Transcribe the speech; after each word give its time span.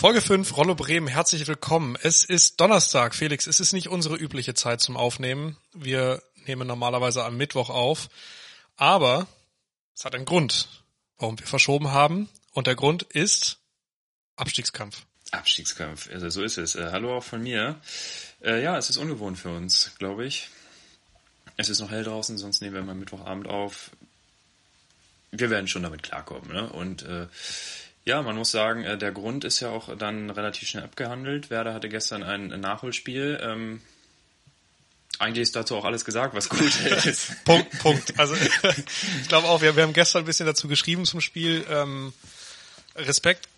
Folge 0.00 0.22
5, 0.22 0.56
Rollo 0.56 0.74
Bremen, 0.74 1.08
herzlich 1.08 1.46
willkommen. 1.46 1.94
Es 2.02 2.24
ist 2.24 2.58
Donnerstag, 2.58 3.14
Felix, 3.14 3.46
es 3.46 3.60
ist 3.60 3.74
nicht 3.74 3.88
unsere 3.88 4.16
übliche 4.16 4.54
Zeit 4.54 4.80
zum 4.80 4.96
Aufnehmen. 4.96 5.58
Wir 5.74 6.22
nehmen 6.46 6.66
normalerweise 6.66 7.22
am 7.22 7.36
Mittwoch 7.36 7.68
auf, 7.68 8.08
aber 8.78 9.26
es 9.94 10.06
hat 10.06 10.14
einen 10.14 10.24
Grund, 10.24 10.68
warum 11.18 11.38
wir 11.38 11.46
verschoben 11.46 11.90
haben. 11.92 12.30
Und 12.52 12.66
der 12.66 12.76
Grund 12.76 13.02
ist 13.02 13.58
Abstiegskampf. 14.36 15.02
Abstiegskampf, 15.32 16.08
also 16.10 16.30
so 16.30 16.44
ist 16.44 16.56
es. 16.56 16.76
Äh, 16.76 16.92
hallo 16.92 17.18
auch 17.18 17.24
von 17.24 17.42
mir. 17.42 17.78
Äh, 18.42 18.62
ja, 18.62 18.78
es 18.78 18.88
ist 18.88 18.96
ungewohnt 18.96 19.38
für 19.38 19.54
uns, 19.54 19.92
glaube 19.98 20.24
ich. 20.24 20.48
Es 21.58 21.68
ist 21.68 21.78
noch 21.78 21.90
hell 21.90 22.04
draußen, 22.04 22.38
sonst 22.38 22.62
nehmen 22.62 22.74
wir 22.74 22.82
mal 22.82 22.94
Mittwochabend 22.94 23.48
auf. 23.48 23.90
Wir 25.30 25.50
werden 25.50 25.68
schon 25.68 25.82
damit 25.82 26.02
klarkommen. 26.02 26.50
Ne? 26.50 26.70
Und 26.70 27.02
äh, 27.02 27.26
ja, 28.10 28.22
man 28.22 28.36
muss 28.36 28.50
sagen, 28.50 28.82
äh, 28.82 28.98
der 28.98 29.12
Grund 29.12 29.44
ist 29.44 29.60
ja 29.60 29.70
auch 29.70 29.96
dann 29.96 30.30
relativ 30.30 30.68
schnell 30.68 30.82
abgehandelt. 30.82 31.48
Werder 31.48 31.72
hatte 31.72 31.88
gestern 31.88 32.24
ein 32.24 32.48
Nachholspiel. 32.48 33.40
Ähm, 33.40 33.80
eigentlich 35.20 35.42
ist 35.42 35.54
dazu 35.54 35.76
auch 35.76 35.84
alles 35.84 36.04
gesagt, 36.04 36.34
was 36.34 36.48
gut 36.48 36.60
ist. 37.06 37.44
Punkt, 37.44 37.70
Punkt. 37.78 38.18
Also 38.18 38.34
ich 38.34 39.28
glaube 39.28 39.46
auch, 39.46 39.62
wir, 39.62 39.76
wir, 39.76 39.84
haben 39.84 39.92
gestern 39.92 40.22
ein 40.22 40.26
bisschen 40.26 40.46
dazu 40.46 40.66
geschrieben 40.66 41.04
zum 41.04 41.20
Spiel. 41.20 41.64
Ähm, 41.70 42.12
Respekt, 42.96 43.48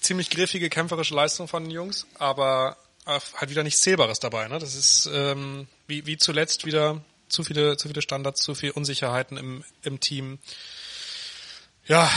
ziemlich 0.00 0.30
griffige, 0.30 0.68
kämpferische 0.68 1.14
Leistung 1.14 1.46
von 1.46 1.62
den 1.62 1.70
Jungs, 1.70 2.06
aber 2.18 2.76
halt 3.06 3.50
wieder 3.50 3.62
nichts 3.62 3.82
Zählbares 3.82 4.18
dabei. 4.18 4.48
Ne? 4.48 4.58
Das 4.58 4.74
ist 4.74 5.08
ähm, 5.12 5.68
wie, 5.86 6.06
wie 6.06 6.16
zuletzt 6.16 6.66
wieder 6.66 7.00
zu 7.28 7.44
viele, 7.44 7.76
zu 7.76 7.88
viele 7.88 8.02
Standards, 8.02 8.42
zu 8.42 8.56
viele 8.56 8.72
Unsicherheiten 8.72 9.36
im, 9.36 9.64
im 9.82 10.00
Team. 10.00 10.38
Ja, 11.86 12.10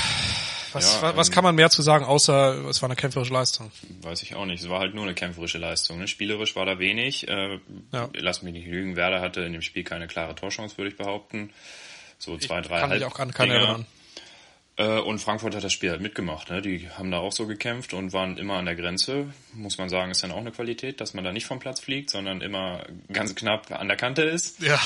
was, 0.75 1.01
ja, 1.01 1.15
was 1.15 1.29
ähm, 1.29 1.33
kann 1.33 1.43
man 1.43 1.55
mehr 1.55 1.69
zu 1.69 1.81
sagen, 1.81 2.05
außer 2.05 2.65
es 2.69 2.81
war 2.81 2.89
eine 2.89 2.95
kämpferische 2.95 3.33
Leistung? 3.33 3.71
Weiß 4.01 4.21
ich 4.23 4.35
auch 4.35 4.45
nicht. 4.45 4.61
Es 4.61 4.69
war 4.69 4.79
halt 4.79 4.93
nur 4.93 5.03
eine 5.03 5.15
kämpferische 5.15 5.57
Leistung. 5.57 5.99
Ne? 5.99 6.07
Spielerisch 6.07 6.55
war 6.55 6.65
da 6.65 6.77
wenig. 6.79 7.27
Äh, 7.27 7.59
ja. 7.91 8.09
Lass 8.13 8.41
mich 8.43 8.53
nicht 8.53 8.67
lügen. 8.67 8.95
Werder 8.95 9.21
hatte 9.21 9.41
in 9.41 9.53
dem 9.53 9.61
Spiel 9.61 9.83
keine 9.83 10.07
klare 10.07 10.35
Torchance, 10.35 10.77
würde 10.77 10.91
ich 10.91 10.97
behaupten. 10.97 11.51
So 12.17 12.37
zwei, 12.37 12.61
drei 12.61 12.79
Kann 12.79 12.91
ich 12.91 13.03
auch 13.03 13.19
an 13.19 13.33
keine 13.33 13.55
erinnern. 13.55 13.85
Äh, 14.77 14.99
und 14.99 15.19
Frankfurt 15.19 15.55
hat 15.55 15.63
das 15.63 15.71
Spiel 15.71 15.91
halt 15.91 16.01
mitgemacht. 16.01 16.49
Ne? 16.49 16.61
Die 16.61 16.89
haben 16.89 17.11
da 17.11 17.19
auch 17.19 17.31
so 17.31 17.47
gekämpft 17.47 17.93
und 17.93 18.13
waren 18.13 18.37
immer 18.37 18.55
an 18.55 18.65
der 18.65 18.75
Grenze. 18.75 19.33
Muss 19.53 19.77
man 19.77 19.89
sagen, 19.89 20.11
ist 20.11 20.23
dann 20.23 20.31
auch 20.31 20.37
eine 20.37 20.51
Qualität, 20.51 20.99
dass 20.99 21.13
man 21.13 21.23
da 21.23 21.31
nicht 21.31 21.45
vom 21.45 21.59
Platz 21.59 21.79
fliegt, 21.79 22.09
sondern 22.09 22.41
immer 22.41 22.85
ganz 23.11 23.35
knapp 23.35 23.71
an 23.71 23.87
der 23.87 23.97
Kante 23.97 24.23
ist. 24.23 24.61
Ja. 24.61 24.79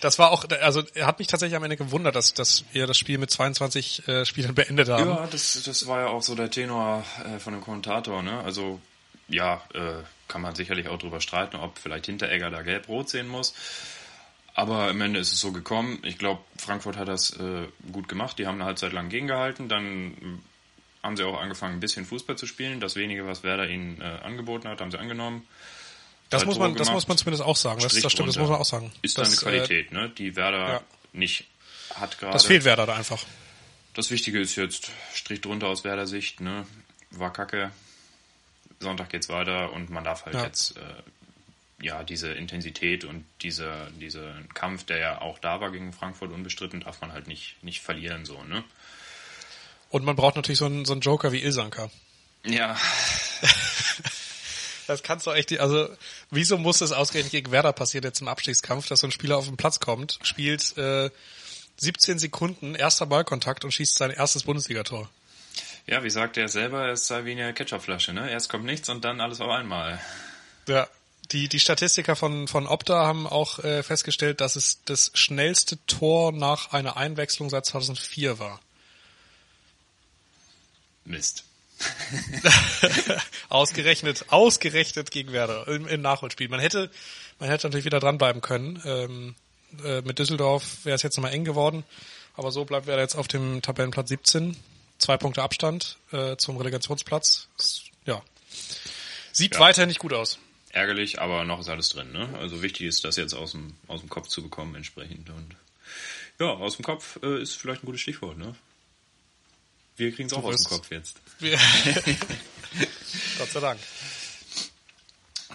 Das 0.00 0.18
war 0.18 0.30
auch, 0.30 0.46
also 0.62 0.82
er 0.94 1.06
hat 1.06 1.18
mich 1.18 1.28
tatsächlich 1.28 1.56
am 1.56 1.62
Ende 1.62 1.76
gewundert, 1.76 2.16
dass, 2.16 2.32
dass 2.32 2.64
wir 2.72 2.86
das 2.86 2.96
Spiel 2.96 3.18
mit 3.18 3.30
22 3.30 4.08
äh, 4.08 4.24
Spielern 4.24 4.54
beendet 4.54 4.88
haben. 4.88 5.10
Ja, 5.10 5.28
das, 5.30 5.62
das 5.62 5.86
war 5.86 6.00
ja 6.00 6.06
auch 6.06 6.22
so 6.22 6.34
der 6.34 6.50
Tenor 6.50 7.04
äh, 7.22 7.38
von 7.38 7.52
dem 7.52 7.60
Kommentator. 7.60 8.22
Ne? 8.22 8.40
Also 8.40 8.80
ja, 9.28 9.62
äh, 9.74 10.02
kann 10.26 10.40
man 10.40 10.54
sicherlich 10.54 10.88
auch 10.88 10.98
drüber 10.98 11.20
streiten, 11.20 11.56
ob 11.56 11.78
vielleicht 11.78 12.06
Hinteregger 12.06 12.50
da 12.50 12.62
gelb-rot 12.62 13.10
sehen 13.10 13.28
muss. 13.28 13.54
Aber 14.60 14.88
am 14.88 15.00
Ende 15.00 15.18
ist 15.18 15.32
es 15.32 15.40
so 15.40 15.52
gekommen. 15.52 16.00
Ich 16.02 16.18
glaube, 16.18 16.42
Frankfurt 16.58 16.98
hat 16.98 17.08
das 17.08 17.30
äh, 17.30 17.66
gut 17.92 18.08
gemacht. 18.08 18.38
Die 18.38 18.46
haben 18.46 18.56
eine 18.56 18.66
Halbzeit 18.66 18.92
lang 18.92 19.08
gegengehalten. 19.08 19.70
Dann 19.70 20.42
haben 21.02 21.16
sie 21.16 21.24
auch 21.24 21.40
angefangen, 21.40 21.78
ein 21.78 21.80
bisschen 21.80 22.04
Fußball 22.04 22.36
zu 22.36 22.46
spielen. 22.46 22.78
Das 22.78 22.94
wenige, 22.94 23.26
was 23.26 23.42
Werder 23.42 23.70
ihnen 23.70 24.02
äh, 24.02 24.04
angeboten 24.04 24.68
hat, 24.68 24.82
haben 24.82 24.90
sie 24.90 24.98
angenommen. 24.98 25.46
Das 26.28 26.44
muss 26.44 26.58
man, 26.58 26.74
das 26.74 26.92
muss 26.92 27.08
man 27.08 27.16
zumindest 27.16 27.42
auch 27.42 27.56
sagen. 27.56 27.80
Das, 27.80 27.98
das 27.98 28.12
stimmt, 28.12 28.28
das 28.28 28.36
muss 28.36 28.50
man 28.50 28.60
auch 28.60 28.66
sagen. 28.66 28.92
Ist 29.00 29.16
das, 29.16 29.28
eine 29.28 29.56
Qualität, 29.56 29.92
äh, 29.92 29.94
ne, 29.94 30.10
die 30.10 30.36
Werder 30.36 30.68
ja. 30.68 30.80
nicht 31.14 31.46
hat 31.94 32.18
gerade. 32.18 32.34
Das 32.34 32.44
fehlt 32.44 32.64
Werder 32.64 32.84
da 32.84 32.96
einfach. 32.96 33.24
Das 33.94 34.10
Wichtige 34.10 34.40
ist 34.40 34.56
jetzt 34.56 34.90
Strich 35.14 35.40
drunter 35.40 35.68
aus 35.68 35.84
Werder 35.84 36.06
Sicht, 36.06 36.42
ne, 36.42 36.66
war 37.12 37.32
Kacke. 37.32 37.72
Sonntag 38.78 39.08
geht's 39.08 39.30
weiter 39.30 39.72
und 39.72 39.88
man 39.88 40.04
darf 40.04 40.26
halt 40.26 40.34
ja. 40.34 40.44
jetzt 40.44 40.76
äh, 40.76 40.80
ja 41.80 42.04
diese 42.04 42.32
Intensität 42.32 43.04
und 43.04 43.24
diese 43.42 43.90
diese 44.00 44.34
Kampf, 44.54 44.84
der 44.84 44.98
ja 44.98 45.20
auch 45.20 45.38
da 45.38 45.60
war 45.60 45.70
gegen 45.70 45.92
Frankfurt 45.92 46.32
unbestritten, 46.32 46.80
darf 46.80 47.00
man 47.00 47.12
halt 47.12 47.26
nicht 47.26 47.62
nicht 47.62 47.80
verlieren 47.80 48.24
so, 48.24 48.42
ne. 48.44 48.64
Und 49.90 50.04
man 50.04 50.16
braucht 50.16 50.36
natürlich 50.36 50.58
so 50.58 50.66
einen, 50.66 50.84
so 50.84 50.92
einen 50.92 51.00
Joker 51.00 51.32
wie 51.32 51.42
Ilsanker. 51.42 51.90
Ja. 52.44 52.76
Das 54.86 55.04
kannst 55.04 55.24
du 55.24 55.30
echt, 55.30 55.56
also 55.60 55.88
wieso 56.32 56.58
muss 56.58 56.80
es 56.80 56.90
ausgerechnet 56.90 57.30
gegen 57.30 57.52
Werder 57.52 57.72
passieren 57.72 58.02
jetzt 58.02 58.22
im 58.22 58.26
Abstiegskampf, 58.26 58.88
dass 58.88 58.98
so 58.98 59.06
ein 59.06 59.12
Spieler 59.12 59.36
auf 59.36 59.46
den 59.46 59.56
Platz 59.56 59.78
kommt, 59.78 60.18
spielt 60.22 60.76
äh, 60.76 61.10
17 61.76 62.18
Sekunden, 62.18 62.74
erster 62.74 63.06
Ballkontakt 63.06 63.64
und 63.64 63.70
schießt 63.70 63.96
sein 63.96 64.10
erstes 64.10 64.42
Bundesligator. 64.42 65.08
Ja, 65.86 66.02
wie 66.02 66.10
sagt 66.10 66.36
er 66.38 66.48
selber, 66.48 66.88
es 66.88 67.06
sei 67.06 67.24
wie 67.24 67.32
eine 67.32 67.54
Ketchupflasche, 67.54 68.12
ne? 68.12 68.32
Erst 68.32 68.48
kommt 68.48 68.64
nichts 68.64 68.88
und 68.88 69.04
dann 69.04 69.20
alles 69.20 69.40
auf 69.40 69.50
einmal. 69.50 70.00
Ja, 70.66 70.88
die, 71.32 71.48
die 71.48 71.60
Statistiker 71.60 72.16
von, 72.16 72.48
von 72.48 72.66
Opta 72.66 73.06
haben 73.06 73.26
auch 73.26 73.60
äh, 73.60 73.82
festgestellt, 73.82 74.40
dass 74.40 74.56
es 74.56 74.80
das 74.84 75.12
schnellste 75.14 75.78
Tor 75.86 76.32
nach 76.32 76.72
einer 76.72 76.96
Einwechslung 76.96 77.50
seit 77.50 77.66
2004 77.66 78.38
war. 78.38 78.60
Mist. 81.04 81.44
ausgerechnet, 83.48 84.26
ausgerechnet 84.28 85.10
gegen 85.10 85.32
Werder 85.32 85.66
im, 85.68 85.86
im, 85.86 86.02
Nachholspiel. 86.02 86.48
Man 86.48 86.60
hätte, 86.60 86.90
man 87.38 87.48
hätte 87.48 87.66
natürlich 87.66 87.86
wieder 87.86 88.00
dranbleiben 88.00 88.42
können. 88.42 88.82
Ähm, 88.84 89.34
äh, 89.84 90.02
mit 90.02 90.18
Düsseldorf 90.18 90.84
wäre 90.84 90.96
es 90.96 91.02
jetzt 91.02 91.16
nochmal 91.16 91.32
eng 91.32 91.44
geworden, 91.44 91.84
aber 92.34 92.50
so 92.52 92.64
bleibt 92.64 92.86
Werder 92.86 93.02
jetzt 93.02 93.16
auf 93.16 93.28
dem 93.28 93.62
Tabellenplatz 93.62 94.08
17. 94.08 94.56
Zwei 94.98 95.16
Punkte 95.16 95.42
Abstand 95.42 95.96
äh, 96.12 96.36
zum 96.36 96.58
Relegationsplatz. 96.58 97.48
Ja. 98.04 98.22
Sieht 99.32 99.54
ja. 99.54 99.60
weiterhin 99.60 99.88
nicht 99.88 100.00
gut 100.00 100.12
aus. 100.12 100.38
Ärgerlich, 100.72 101.20
aber 101.20 101.44
noch 101.44 101.60
ist 101.60 101.68
alles 101.68 101.88
drin. 101.88 102.12
Ne? 102.12 102.28
Also 102.38 102.62
wichtig 102.62 102.86
ist, 102.86 103.04
das 103.04 103.16
jetzt 103.16 103.34
aus 103.34 103.52
dem, 103.52 103.74
aus 103.88 104.00
dem 104.00 104.08
Kopf 104.08 104.28
zu 104.28 104.42
bekommen 104.42 104.76
entsprechend. 104.76 105.28
Und 105.30 105.56
ja, 106.38 106.46
aus 106.46 106.76
dem 106.76 106.84
Kopf 106.84 107.18
äh, 107.22 107.42
ist 107.42 107.56
vielleicht 107.56 107.82
ein 107.82 107.86
gutes 107.86 108.00
Stichwort. 108.00 108.38
Ne? 108.38 108.54
Wir 109.96 110.12
kriegen 110.12 110.28
es 110.28 110.32
auch 110.32 110.44
aus 110.44 110.62
dem 110.62 110.70
Kopf 110.70 110.90
jetzt. 110.90 111.20
Gott 113.38 113.50
sei 113.50 113.60
Dank. 113.60 113.80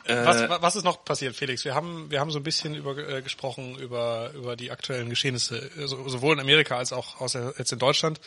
Äh, 0.03 0.25
was, 0.25 0.61
was 0.61 0.75
ist 0.75 0.83
noch 0.83 1.03
passiert, 1.05 1.35
Felix? 1.35 1.65
Wir 1.65 1.73
haben, 1.73 2.11
wir 2.11 2.19
haben 2.19 2.29
so 2.29 2.37
ein 2.37 2.43
bisschen 2.43 2.75
über, 2.75 2.97
äh, 2.97 3.21
gesprochen 3.21 3.77
über, 3.79 4.31
über 4.35 4.55
die 4.55 4.69
aktuellen 4.69 5.09
Geschehnisse, 5.09 5.71
so, 5.87 6.07
sowohl 6.09 6.35
in 6.35 6.41
Amerika 6.41 6.77
als 6.77 6.93
auch 6.93 7.21
aus, 7.21 7.33
jetzt 7.33 7.71
in 7.71 7.79
Deutschland. 7.79 8.19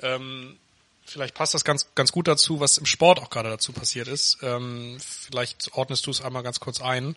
Ähm, 0.00 0.58
vielleicht 1.04 1.34
passt 1.34 1.54
das 1.54 1.64
ganz, 1.64 1.94
ganz 1.94 2.12
gut 2.12 2.28
dazu, 2.28 2.60
was 2.60 2.78
im 2.78 2.86
Sport 2.86 3.20
auch 3.20 3.30
gerade 3.30 3.50
dazu 3.50 3.72
passiert 3.72 4.08
ist. 4.08 4.38
Ähm, 4.42 4.98
vielleicht 5.00 5.72
ordnest 5.74 6.06
du 6.06 6.10
es 6.10 6.20
einmal 6.20 6.42
ganz 6.42 6.60
kurz 6.60 6.80
ein. 6.80 7.16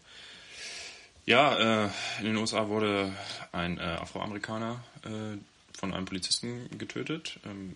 Ja, 1.25 1.85
äh, 1.85 1.89
in 2.19 2.25
den 2.25 2.37
USA 2.37 2.69
wurde 2.69 3.11
ein 3.51 3.77
äh, 3.77 3.81
Afroamerikaner 3.81 4.83
äh, 5.03 5.37
von 5.77 5.93
einem 5.93 6.05
Polizisten 6.05 6.69
getötet. 6.77 7.39
Ähm, 7.45 7.75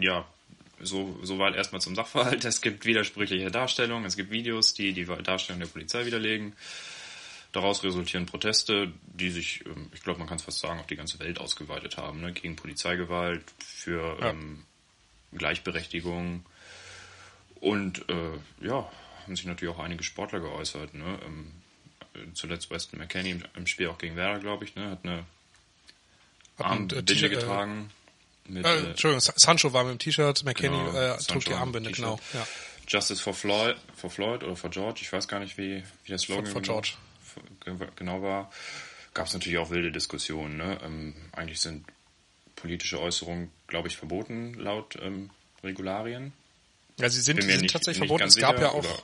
ja, 0.00 0.26
so, 0.80 1.16
soweit 1.22 1.54
erstmal 1.54 1.80
zum 1.80 1.94
Sachverhalt. 1.94 2.44
Es 2.44 2.60
gibt 2.60 2.84
widersprüchliche 2.84 3.50
Darstellungen, 3.50 4.04
es 4.04 4.16
gibt 4.16 4.30
Videos, 4.30 4.74
die 4.74 4.92
die 4.92 5.04
Darstellung 5.04 5.60
der 5.60 5.68
Polizei 5.68 6.04
widerlegen. 6.04 6.54
Daraus 7.52 7.84
resultieren 7.84 8.24
Proteste, 8.24 8.92
die 9.04 9.30
sich, 9.30 9.64
ähm, 9.66 9.90
ich 9.92 10.02
glaube, 10.02 10.18
man 10.18 10.28
kann 10.28 10.36
es 10.36 10.42
fast 10.42 10.58
sagen, 10.58 10.80
auf 10.80 10.86
die 10.86 10.96
ganze 10.96 11.18
Welt 11.20 11.38
ausgeweitet 11.38 11.98
haben, 11.98 12.20
ne? 12.20 12.32
gegen 12.32 12.56
Polizeigewalt, 12.56 13.44
für 13.58 14.18
ja. 14.20 14.30
ähm, 14.30 14.64
Gleichberechtigung. 15.32 16.44
Und 17.60 18.08
äh, 18.08 18.66
ja, 18.66 18.90
haben 19.22 19.36
sich 19.36 19.44
natürlich 19.44 19.74
auch 19.74 19.80
einige 19.80 20.02
Sportler 20.02 20.40
geäußert. 20.40 20.94
Ne? 20.94 21.18
Ähm, 21.24 21.52
zuletzt 22.34 22.70
Weston 22.70 22.98
McKenney 22.98 23.40
im, 23.54 23.66
Spiel 23.66 23.88
auch 23.88 23.98
gegen 23.98 24.16
Werder, 24.16 24.40
glaube 24.40 24.64
ich, 24.64 24.74
ne? 24.74 24.90
hat 24.90 25.04
eine 25.04 25.24
Armbinde 26.58 27.12
äh, 27.12 27.28
getragen. 27.28 27.90
Äh 27.90 28.02
mit, 28.48 28.66
äh, 28.66 28.90
Entschuldigung, 28.90 29.20
Sancho 29.20 29.72
war 29.72 29.84
mit 29.84 29.92
dem 29.92 29.98
T-Shirt, 29.98 30.44
McKenny 30.44 30.76
genau, 30.76 31.14
äh, 31.14 31.18
trug 31.18 31.44
die 31.44 31.52
Armbinde, 31.52 31.92
genau. 31.92 32.18
Ja. 32.32 32.46
Justice 32.88 33.22
for 33.22 33.34
Floyd, 33.34 33.76
for 33.94 34.10
Floyd 34.10 34.42
oder 34.42 34.56
for 34.56 34.70
George, 34.70 35.00
ich 35.02 35.12
weiß 35.12 35.28
gar 35.28 35.38
nicht, 35.38 35.56
wie, 35.58 35.82
wie 36.04 36.08
der 36.08 36.18
Slogan 36.18 36.46
for, 36.46 36.54
for 36.54 36.62
George. 36.62 36.94
Genau 37.96 38.22
war. 38.22 38.50
Gab 39.14 39.26
es 39.26 39.34
natürlich 39.34 39.58
auch 39.58 39.70
wilde 39.70 39.92
Diskussionen. 39.92 40.56
Ne? 40.56 40.78
Ähm, 40.82 41.14
eigentlich 41.32 41.60
sind 41.60 41.84
politische 42.56 43.00
Äußerungen, 43.00 43.50
glaube 43.66 43.88
ich, 43.88 43.96
verboten 43.96 44.54
laut 44.54 44.96
ähm, 45.02 45.30
Regularien. 45.62 46.32
Ja, 46.98 47.08
sie 47.08 47.20
sind, 47.20 47.42
sie 47.42 47.48
sind 47.48 47.62
nicht, 47.62 47.72
tatsächlich 47.72 48.06
verboten. 48.06 48.28
Es 48.28 48.36
gab 48.36 48.56
sicher, 48.56 48.68
ja 48.68 48.72
auch 48.72 49.02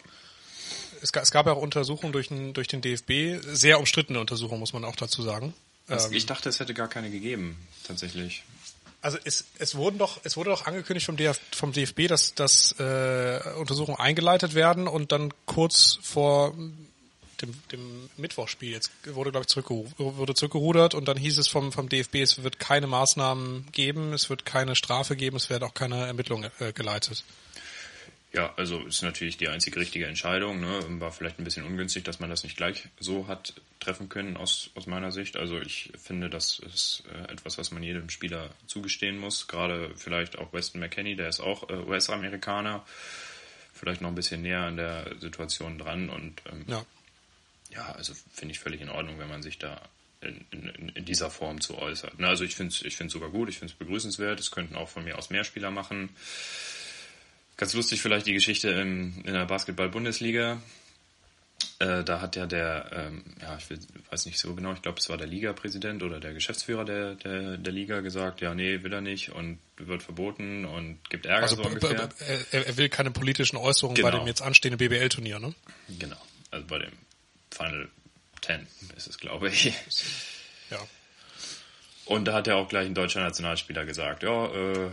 es 1.02 1.12
gab, 1.12 1.22
es 1.22 1.30
gab 1.30 1.46
ja 1.46 1.52
auch 1.52 1.62
Untersuchungen 1.62 2.12
durch 2.12 2.28
den, 2.28 2.54
durch 2.54 2.68
den 2.68 2.80
DFB, 2.80 3.40
sehr 3.44 3.78
umstrittene 3.78 4.20
Untersuchungen, 4.20 4.60
muss 4.60 4.72
man 4.72 4.84
auch 4.84 4.96
dazu 4.96 5.22
sagen. 5.22 5.54
Also, 5.86 6.08
ähm, 6.08 6.14
ich 6.14 6.26
dachte, 6.26 6.48
es 6.48 6.60
hätte 6.60 6.74
gar 6.74 6.88
keine 6.88 7.10
gegeben, 7.10 7.56
tatsächlich. 7.86 8.44
Also 9.00 9.16
es, 9.24 9.44
es 9.58 9.76
wurden 9.76 9.98
doch, 9.98 10.20
es 10.24 10.36
wurde 10.36 10.50
doch 10.50 10.66
angekündigt 10.66 11.06
vom, 11.06 11.16
DF, 11.16 11.38
vom 11.52 11.72
DFB, 11.72 12.08
dass, 12.08 12.34
dass 12.34 12.74
äh, 12.80 13.40
Untersuchungen 13.56 13.98
eingeleitet 13.98 14.54
werden 14.54 14.88
und 14.88 15.12
dann 15.12 15.32
kurz 15.46 16.00
vor 16.02 16.54
dem, 17.42 17.54
dem 17.72 18.10
Mittwochspiel 18.16 18.72
jetzt 18.72 18.90
wurde 19.06 19.30
glaube 19.30 19.44
ich 19.44 19.48
zurückgerudert, 19.48 19.98
wurde 19.98 20.34
zurückgerudert 20.34 20.94
und 20.94 21.06
dann 21.06 21.16
hieß 21.16 21.38
es 21.38 21.48
vom 21.48 21.72
vom 21.72 21.88
DFB, 21.88 22.16
es 22.16 22.42
wird 22.42 22.58
keine 22.58 22.86
Maßnahmen 22.86 23.66
geben, 23.72 24.12
es 24.12 24.30
wird 24.30 24.44
keine 24.44 24.74
Strafe 24.76 25.16
geben, 25.16 25.36
es 25.36 25.50
werden 25.50 25.64
auch 25.64 25.74
keine 25.74 26.06
Ermittlungen 26.06 26.50
äh, 26.58 26.72
geleitet. 26.72 27.24
Ja, 28.32 28.52
also 28.56 28.80
ist 28.80 29.02
natürlich 29.02 29.38
die 29.38 29.48
einzig 29.48 29.76
richtige 29.76 30.06
Entscheidung. 30.06 30.60
Ne? 30.60 30.84
War 31.00 31.12
vielleicht 31.12 31.38
ein 31.38 31.44
bisschen 31.44 31.64
ungünstig, 31.64 32.04
dass 32.04 32.20
man 32.20 32.28
das 32.28 32.44
nicht 32.44 32.58
gleich 32.58 32.88
so 33.00 33.26
hat 33.26 33.54
treffen 33.80 34.10
können 34.10 34.36
aus, 34.36 34.70
aus 34.74 34.86
meiner 34.86 35.12
Sicht. 35.12 35.38
Also 35.38 35.58
ich 35.58 35.92
finde, 35.96 36.28
das 36.28 36.58
ist 36.58 37.04
äh, 37.10 37.32
etwas, 37.32 37.56
was 37.56 37.70
man 37.70 37.82
jedem 37.82 38.10
Spieler 38.10 38.50
zugestehen 38.66 39.18
muss. 39.18 39.48
Gerade 39.48 39.92
vielleicht 39.96 40.38
auch 40.38 40.52
Weston 40.52 40.80
McKenney, 40.80 41.16
der 41.16 41.28
ist 41.28 41.40
auch 41.40 41.70
äh, 41.70 41.74
US-Amerikaner, 41.74 42.84
vielleicht 43.72 44.02
noch 44.02 44.10
ein 44.10 44.14
bisschen 44.14 44.42
näher 44.42 44.60
an 44.60 44.76
der 44.76 45.14
Situation 45.20 45.78
dran. 45.78 46.10
Und 46.10 46.42
ähm, 46.52 46.64
ja. 46.66 46.84
Ja, 47.78 47.92
also 47.92 48.12
finde 48.32 48.52
ich 48.52 48.58
völlig 48.58 48.80
in 48.80 48.88
Ordnung, 48.88 49.18
wenn 49.18 49.28
man 49.28 49.42
sich 49.42 49.58
da 49.58 49.80
in, 50.20 50.44
in, 50.50 50.88
in 50.90 51.04
dieser 51.04 51.30
Form 51.30 51.60
zu 51.60 51.78
äußert. 51.78 52.18
Ne? 52.18 52.26
Also 52.26 52.42
ich 52.42 52.56
finde 52.56 52.74
es 52.74 52.82
ich 52.82 52.96
sogar 53.10 53.30
gut, 53.30 53.48
ich 53.48 53.58
finde 53.58 53.72
es 53.72 53.78
begrüßenswert. 53.78 54.40
Es 54.40 54.50
könnten 54.50 54.74
auch 54.74 54.88
von 54.88 55.04
mir 55.04 55.16
aus 55.16 55.30
mehr 55.30 55.44
Spieler 55.44 55.70
machen. 55.70 56.10
Ganz 57.56 57.74
lustig 57.74 58.02
vielleicht 58.02 58.26
die 58.26 58.34
Geschichte 58.34 58.70
in, 58.70 59.22
in 59.24 59.32
der 59.32 59.46
Basketball-Bundesliga. 59.46 60.60
Äh, 61.80 62.02
da 62.02 62.20
hat 62.20 62.34
ja 62.34 62.46
der, 62.46 62.90
ähm, 62.92 63.24
ja, 63.40 63.56
ich 63.56 63.70
weiß 64.10 64.26
nicht 64.26 64.38
so 64.38 64.54
genau, 64.54 64.72
ich 64.72 64.82
glaube, 64.82 64.98
es 64.98 65.08
war 65.08 65.16
der 65.16 65.28
Liga-Präsident 65.28 66.02
oder 66.02 66.18
der 66.18 66.32
Geschäftsführer 66.34 66.84
der, 66.84 67.14
der, 67.14 67.56
der 67.56 67.72
Liga 67.72 68.00
gesagt, 68.00 68.40
ja, 68.40 68.54
nee, 68.54 68.82
will 68.82 68.92
er 68.92 69.00
nicht 69.00 69.30
und 69.30 69.58
wird 69.76 70.02
verboten 70.02 70.64
und 70.64 70.98
gibt 71.10 71.26
Ärger 71.26 71.42
also, 71.44 71.56
so 71.56 71.62
ungefähr. 71.62 72.08
Er, 72.50 72.66
er 72.66 72.76
will 72.76 72.88
keine 72.88 73.12
politischen 73.12 73.56
Äußerungen 73.56 73.94
genau. 73.94 74.10
bei 74.10 74.18
dem 74.18 74.26
jetzt 74.26 74.42
anstehenden 74.42 74.78
BBL-Turnier, 74.78 75.38
ne? 75.38 75.54
Genau, 75.88 76.20
also 76.50 76.66
bei 76.66 76.78
dem 76.78 76.92
Final 77.58 77.88
Ten 78.40 78.66
ist 78.96 79.08
es, 79.08 79.18
glaube 79.18 79.48
ich. 79.48 79.72
Ja. 80.70 80.78
Und 82.04 82.24
da 82.26 82.34
hat 82.34 82.46
ja 82.46 82.54
auch 82.54 82.68
gleich 82.68 82.86
ein 82.86 82.94
deutscher 82.94 83.20
Nationalspieler 83.20 83.84
gesagt, 83.84 84.22
ja, 84.22 84.46
äh, 84.46 84.90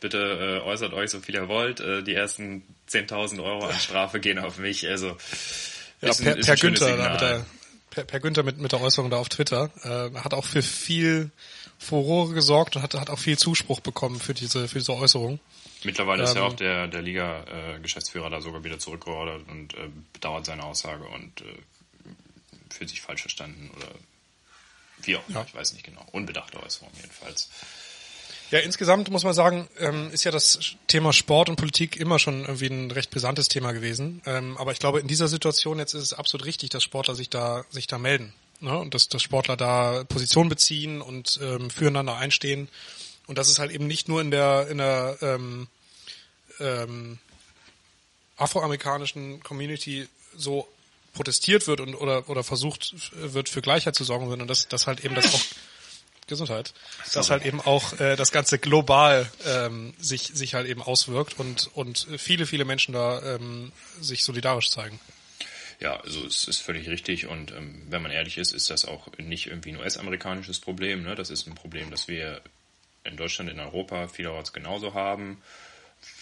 bitte 0.00 0.18
äh, 0.18 0.66
äußert 0.66 0.92
euch 0.92 1.10
so 1.10 1.20
viel 1.20 1.34
ihr 1.34 1.48
wollt. 1.48 1.80
Äh, 1.80 2.02
die 2.02 2.14
ersten 2.14 2.62
10.000 2.88 3.42
Euro 3.42 3.66
an 3.66 3.78
Strafe 3.78 4.20
gehen 4.20 4.38
auf 4.38 4.58
mich. 4.58 4.86
Also 4.88 5.16
ja, 6.00 6.12
per, 6.12 6.34
ein, 6.36 6.40
per 6.40 6.56
Günther, 6.56 7.10
mit 7.10 7.20
der, 7.20 7.46
per, 7.90 8.04
per 8.04 8.20
Günther 8.20 8.42
mit, 8.42 8.58
mit 8.58 8.72
der 8.72 8.80
Äußerung 8.80 9.10
da 9.10 9.16
auf 9.16 9.28
Twitter 9.28 9.70
äh, 9.82 10.18
hat 10.18 10.34
auch 10.34 10.44
für 10.44 10.62
viel 10.62 11.30
Furore 11.78 12.34
gesorgt 12.34 12.76
und 12.76 12.82
hat, 12.82 12.94
hat 12.94 13.10
auch 13.10 13.18
viel 13.18 13.38
Zuspruch 13.38 13.80
bekommen 13.80 14.20
für 14.20 14.34
diese, 14.34 14.68
für 14.68 14.78
diese 14.78 14.94
Äußerung. 14.94 15.40
Mittlerweile 15.84 16.22
ähm, 16.22 16.28
ist 16.28 16.36
ja 16.36 16.42
auch 16.42 16.54
der, 16.54 16.88
der 16.88 17.02
Liga-Geschäftsführer 17.02 18.30
da 18.30 18.40
sogar 18.40 18.64
wieder 18.64 18.78
zurückgeordert 18.78 19.42
und 19.48 19.74
äh, 19.74 19.88
bedauert 20.12 20.46
seine 20.46 20.64
Aussage 20.64 21.04
und 21.04 21.40
äh, 21.42 21.44
fühlt 22.70 22.90
sich 22.90 23.00
falsch 23.00 23.22
verstanden 23.22 23.70
oder 23.76 23.88
wie 25.02 25.16
auch 25.16 25.28
immer, 25.28 25.40
ja. 25.40 25.46
ich 25.46 25.54
weiß 25.54 25.74
nicht 25.74 25.84
genau. 25.84 26.04
Unbedachte 26.12 26.62
Äußerung 26.62 26.90
jedenfalls. 26.96 27.50
Ja, 28.50 28.60
insgesamt 28.60 29.10
muss 29.10 29.24
man 29.24 29.34
sagen, 29.34 29.68
ähm, 29.78 30.10
ist 30.12 30.24
ja 30.24 30.30
das 30.30 30.76
Thema 30.86 31.12
Sport 31.12 31.48
und 31.48 31.56
Politik 31.56 31.96
immer 31.96 32.18
schon 32.18 32.42
irgendwie 32.42 32.66
ein 32.66 32.90
recht 32.90 33.10
brisantes 33.10 33.48
Thema 33.48 33.72
gewesen. 33.72 34.22
Ähm, 34.26 34.56
aber 34.58 34.72
ich 34.72 34.78
glaube, 34.78 35.00
in 35.00 35.08
dieser 35.08 35.28
Situation 35.28 35.78
jetzt 35.78 35.94
ist 35.94 36.02
es 36.02 36.12
absolut 36.12 36.46
richtig, 36.46 36.70
dass 36.70 36.82
Sportler 36.84 37.14
sich 37.14 37.30
da, 37.30 37.64
sich 37.70 37.86
da 37.86 37.98
melden. 37.98 38.32
Ne? 38.60 38.78
Und 38.78 38.94
dass, 38.94 39.08
dass 39.08 39.22
Sportler 39.22 39.56
da 39.56 40.04
Position 40.04 40.48
beziehen 40.48 41.00
und 41.00 41.40
ähm, 41.42 41.70
füreinander 41.70 42.16
einstehen. 42.16 42.68
Und 43.26 43.38
das 43.38 43.48
ist 43.48 43.58
halt 43.58 43.72
eben 43.72 43.86
nicht 43.86 44.08
nur 44.08 44.20
in 44.20 44.30
der, 44.30 44.68
in 44.68 44.78
der 44.78 45.16
ähm, 45.22 45.66
ähm, 46.60 47.18
afroamerikanischen 48.36 49.42
Community 49.42 50.08
so 50.36 50.68
protestiert 51.12 51.66
wird 51.66 51.80
und 51.80 51.94
oder 51.94 52.28
oder 52.28 52.42
versucht 52.42 52.94
wird 53.12 53.48
für 53.48 53.62
Gleichheit 53.62 53.94
zu 53.94 54.04
sorgen, 54.04 54.28
sondern 54.28 54.48
dass, 54.48 54.68
dass 54.68 54.86
halt 54.86 55.04
eben 55.04 55.14
das 55.14 55.32
auch 55.32 55.42
Gesundheit, 56.26 56.72
Sorry. 57.04 57.10
dass 57.14 57.30
halt 57.30 57.44
eben 57.44 57.60
auch 57.60 58.00
äh, 58.00 58.16
das 58.16 58.32
Ganze 58.32 58.58
global 58.58 59.30
ähm, 59.46 59.94
sich 59.98 60.30
sich 60.34 60.54
halt 60.54 60.66
eben 60.66 60.82
auswirkt 60.82 61.38
und 61.38 61.70
und 61.74 62.06
viele 62.16 62.46
viele 62.46 62.64
Menschen 62.64 62.94
da 62.94 63.36
ähm, 63.36 63.72
sich 64.00 64.24
solidarisch 64.24 64.70
zeigen. 64.70 64.98
Ja, 65.80 66.00
also 66.00 66.24
es 66.24 66.44
ist 66.48 66.60
völlig 66.60 66.88
richtig 66.88 67.26
und 67.26 67.52
ähm, 67.52 67.82
wenn 67.88 68.02
man 68.02 68.10
ehrlich 68.10 68.38
ist, 68.38 68.52
ist 68.52 68.70
das 68.70 68.84
auch 68.84 69.08
nicht 69.18 69.48
irgendwie 69.48 69.70
ein 69.70 69.76
US-amerikanisches 69.76 70.60
Problem. 70.60 71.02
Ne? 71.02 71.14
Das 71.14 71.30
ist 71.30 71.46
ein 71.46 71.54
Problem, 71.54 71.90
das 71.90 72.08
wir 72.08 72.40
in 73.04 73.16
Deutschland, 73.16 73.50
in 73.50 73.60
Europa 73.60 74.08
vielerorts 74.08 74.52
genauso 74.52 74.94
haben. 74.94 75.42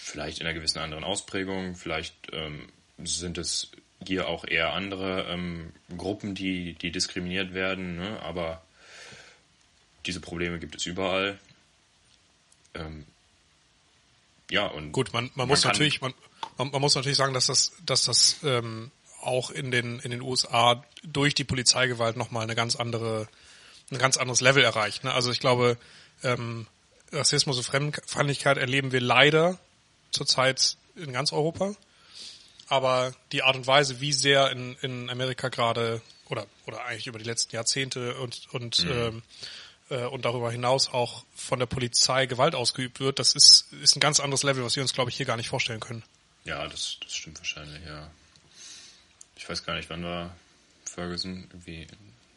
Vielleicht 0.05 0.41
in 0.41 0.47
einer 0.47 0.55
gewissen 0.55 0.81
anderen 0.81 1.05
Ausprägung. 1.05 1.77
Vielleicht 1.77 2.15
ähm, 2.33 2.69
sind 3.05 3.39
es 3.39 3.71
hier 4.05 4.27
auch 4.27 4.45
eher 4.45 4.73
andere 4.73 5.29
ähm, 5.31 5.73
Gruppen, 5.97 6.35
die, 6.35 6.75
die 6.75 6.91
diskriminiert 6.91 7.55
werden. 7.55 7.99
Ne? 7.99 8.21
Aber 8.21 8.63
diese 10.05 10.19
Probleme 10.19 10.59
gibt 10.59 10.75
es 10.75 10.87
überall. 10.87 11.39
Ähm, 12.75 13.07
ja, 14.51 14.67
und 14.67 14.91
gut, 14.91 15.13
man, 15.13 15.27
man, 15.27 15.33
man 15.37 15.49
muss 15.49 15.63
natürlich, 15.63 16.01
man, 16.01 16.13
man, 16.59 16.73
man, 16.73 16.81
muss 16.81 16.97
natürlich 16.97 17.17
sagen, 17.17 17.33
dass 17.33 17.47
das, 17.47 17.73
dass 17.87 18.03
das 18.03 18.39
ähm, 18.43 18.91
auch 19.21 19.53
in 19.53 19.71
den 19.71 20.01
in 20.01 20.11
den 20.11 20.21
USA 20.21 20.85
durch 21.05 21.37
die 21.37 21.45
Polizeigewalt 21.45 22.17
nochmal 22.17 22.43
eine 22.43 22.57
ganz 22.57 22.75
andere, 22.75 23.29
ein 23.93 23.99
ganz 23.99 24.17
anderes 24.17 24.41
Level 24.41 24.65
erreicht. 24.65 25.05
Ne? 25.05 25.13
Also 25.13 25.31
ich 25.31 25.39
glaube, 25.39 25.79
ähm, 26.25 26.67
Rassismus 27.13 27.57
und 27.57 27.63
Fremdenfeindlichkeit 27.63 28.59
erleben 28.59 28.91
wir 28.91 29.01
leider 29.01 29.61
zurzeit 30.13 30.77
in 30.97 31.13
ganz 31.13 31.33
Europa. 31.33 31.75
Aber 32.69 33.13
die 33.33 33.43
Art 33.43 33.57
und 33.57 33.67
Weise, 33.67 34.01
wie 34.01 34.13
sehr 34.13 34.51
in, 34.51 34.77
in 34.81 35.11
Amerika 35.11 35.49
gerade 35.49 36.01
oder 36.29 36.47
oder 36.67 36.85
eigentlich 36.85 37.07
über 37.07 37.19
die 37.19 37.25
letzten 37.25 37.55
Jahrzehnte 37.55 38.15
und 38.19 38.47
und 38.53 38.85
mhm. 38.85 38.91
ähm, 38.91 39.23
äh, 39.91 40.05
und 40.07 40.25
darüber 40.25 40.51
hinaus 40.51 40.89
auch 40.89 41.25
von 41.35 41.59
der 41.59 41.67
Polizei 41.67 42.27
Gewalt 42.27 42.55
ausgeübt 42.55 43.01
wird, 43.01 43.19
das 43.19 43.35
ist, 43.35 43.73
ist 43.83 43.97
ein 43.97 44.01
ganz 44.01 44.21
anderes 44.21 44.43
Level, 44.43 44.65
was 44.65 44.75
wir 44.77 44.83
uns, 44.83 44.95
glaube 44.95 45.11
ich, 45.11 45.17
hier 45.17 45.27
gar 45.27 45.37
nicht 45.37 45.49
vorstellen 45.49 45.81
können. 45.81 46.03
Ja, 46.45 46.67
das, 46.67 46.97
das 47.03 47.15
stimmt 47.15 47.39
wahrscheinlich, 47.39 47.85
ja. 47.85 48.11
Ich 49.37 49.49
weiß 49.49 49.65
gar 49.65 49.75
nicht, 49.75 49.91
wann 49.91 50.03
war 50.05 50.35
Ferguson? 50.85 51.49
Irgendwie 51.53 51.87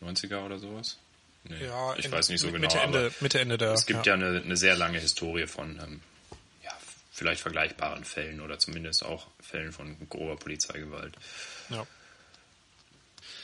90er 0.01 0.45
oder 0.45 0.59
sowas? 0.59 0.97
Nee, 1.43 1.63
ja, 1.63 1.95
ich 1.97 2.11
weiß 2.11 2.29
nicht 2.29 2.41
so 2.41 2.47
genau. 2.47 2.59
Mitte 2.59 2.79
Ende, 2.79 3.11
Mitte 3.19 3.39
Ende 3.39 3.57
der. 3.57 3.71
Es 3.73 3.85
gibt 3.85 4.05
ja, 4.05 4.15
ja 4.15 4.25
eine, 4.25 4.41
eine, 4.41 4.57
sehr 4.57 4.75
lange 4.75 4.99
Historie 4.99 5.45
von 5.45 5.79
ähm, 5.79 6.01
vielleicht 7.15 7.41
vergleichbaren 7.41 8.03
Fällen 8.03 8.41
oder 8.41 8.59
zumindest 8.59 9.05
auch 9.05 9.27
Fällen 9.39 9.71
von 9.71 9.97
grober 10.09 10.35
Polizeigewalt. 10.35 11.15
Ja. 11.69 11.87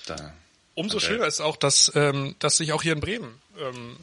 Da 0.06 0.34
Umso 0.74 0.98
okay. 0.98 1.08
schöner 1.08 1.28
ist 1.28 1.42
auch, 1.42 1.58
dass, 1.58 1.92
ähm, 1.96 2.36
dass 2.40 2.58
sich 2.58 2.72
auch 2.74 2.82
hier 2.82 2.94
in 2.94 3.02
Bremen, 3.02 3.42
ähm, 3.60 3.98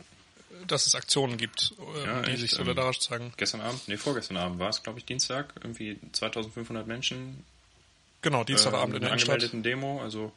dass 0.67 0.87
es 0.87 0.95
Aktionen 0.95 1.37
gibt, 1.37 1.75
äh, 1.97 2.05
ja, 2.05 2.23
die 2.23 2.31
echt, 2.33 2.41
sich 2.41 2.51
solidarisch 2.53 2.99
ähm, 2.99 3.03
zeigen. 3.03 3.33
Gestern 3.37 3.61
Abend, 3.63 3.89
nee, 3.89 3.97
vorgestern 3.97 4.37
Abend 4.37 4.59
war 4.59 4.69
es, 4.69 4.83
glaube 4.83 4.99
ich, 4.99 5.05
Dienstag, 5.05 5.55
irgendwie 5.63 5.99
2500 6.13 6.87
Menschen. 6.87 7.45
Genau, 8.21 8.45
Dienstagabend 8.45 8.95
äh, 8.95 8.97
in 8.99 9.03
der 9.03 9.13
angemeldeten 9.13 9.63
Demo, 9.63 10.03
also 10.03 10.33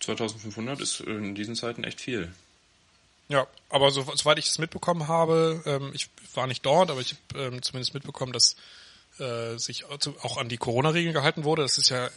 2500 0.00 0.80
ist 0.80 1.00
in 1.00 1.34
diesen 1.34 1.54
Zeiten 1.54 1.84
echt 1.84 2.00
viel. 2.00 2.32
Ja, 3.28 3.46
aber 3.70 3.90
so, 3.90 4.02
soweit 4.14 4.38
ich 4.38 4.46
es 4.46 4.58
mitbekommen 4.58 5.08
habe, 5.08 5.62
ähm, 5.66 5.90
ich 5.94 6.10
war 6.34 6.46
nicht 6.46 6.64
dort, 6.66 6.90
aber 6.90 7.00
ich 7.00 7.16
habe 7.32 7.42
ähm, 7.42 7.62
zumindest 7.62 7.94
mitbekommen, 7.94 8.32
dass 8.32 8.56
äh, 9.18 9.58
sich 9.58 9.84
auch 9.86 10.36
an 10.38 10.48
die 10.48 10.56
Corona-Regeln 10.56 11.14
gehalten 11.14 11.44
wurde. 11.44 11.62
Das 11.62 11.78
ist 11.78 11.88
ja, 11.88 12.10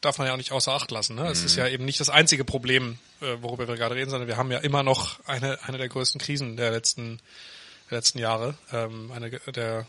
darf 0.00 0.18
man 0.18 0.26
ja 0.26 0.32
auch 0.32 0.38
nicht 0.38 0.52
außer 0.52 0.72
Acht 0.72 0.90
lassen. 0.90 1.16
Ne? 1.16 1.28
Es 1.28 1.40
mhm. 1.40 1.46
ist 1.46 1.56
ja 1.56 1.68
eben 1.68 1.84
nicht 1.84 2.00
das 2.00 2.10
einzige 2.10 2.44
Problem, 2.44 2.98
äh, 3.20 3.36
worüber 3.40 3.68
wir 3.68 3.76
gerade 3.76 3.94
reden, 3.94 4.10
sondern 4.10 4.28
wir 4.28 4.36
haben 4.36 4.50
ja 4.50 4.58
immer 4.58 4.82
noch 4.82 5.24
eine, 5.26 5.62
eine 5.62 5.78
der 5.78 5.88
größten 5.88 6.20
Krisen 6.20 6.56
der 6.56 6.72
letzten, 6.72 7.20
der 7.90 7.98
letzten 7.98 8.18
Jahre, 8.18 8.54
ähm, 8.72 9.12
eine 9.12 9.30
der 9.30 9.86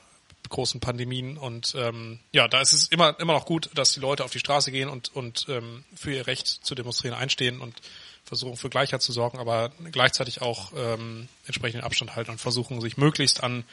großen 0.49 0.79
Pandemien 0.81 1.37
und 1.37 1.75
ähm, 1.77 2.19
ja, 2.31 2.47
da 2.47 2.61
ist 2.61 2.73
es 2.73 2.87
immer 2.87 3.17
immer 3.19 3.33
noch 3.33 3.45
gut, 3.45 3.69
dass 3.73 3.93
die 3.93 3.99
Leute 3.99 4.25
auf 4.25 4.31
die 4.31 4.39
Straße 4.39 4.71
gehen 4.71 4.89
und 4.89 5.15
und 5.15 5.45
ähm, 5.49 5.85
für 5.95 6.11
ihr 6.13 6.27
Recht 6.27 6.47
zu 6.47 6.75
demonstrieren 6.75 7.15
einstehen 7.15 7.61
und 7.61 7.81
versuchen 8.25 8.57
für 8.57 8.69
Gleichheit 8.69 9.01
zu 9.01 9.11
sorgen, 9.11 9.39
aber 9.39 9.71
gleichzeitig 9.91 10.41
auch 10.41 10.71
ähm, 10.75 11.27
entsprechenden 11.47 11.83
Abstand 11.83 12.15
halten 12.15 12.31
und 12.31 12.37
versuchen 12.39 12.79
sich 12.81 12.97
möglichst 12.97 13.43
an 13.43 13.63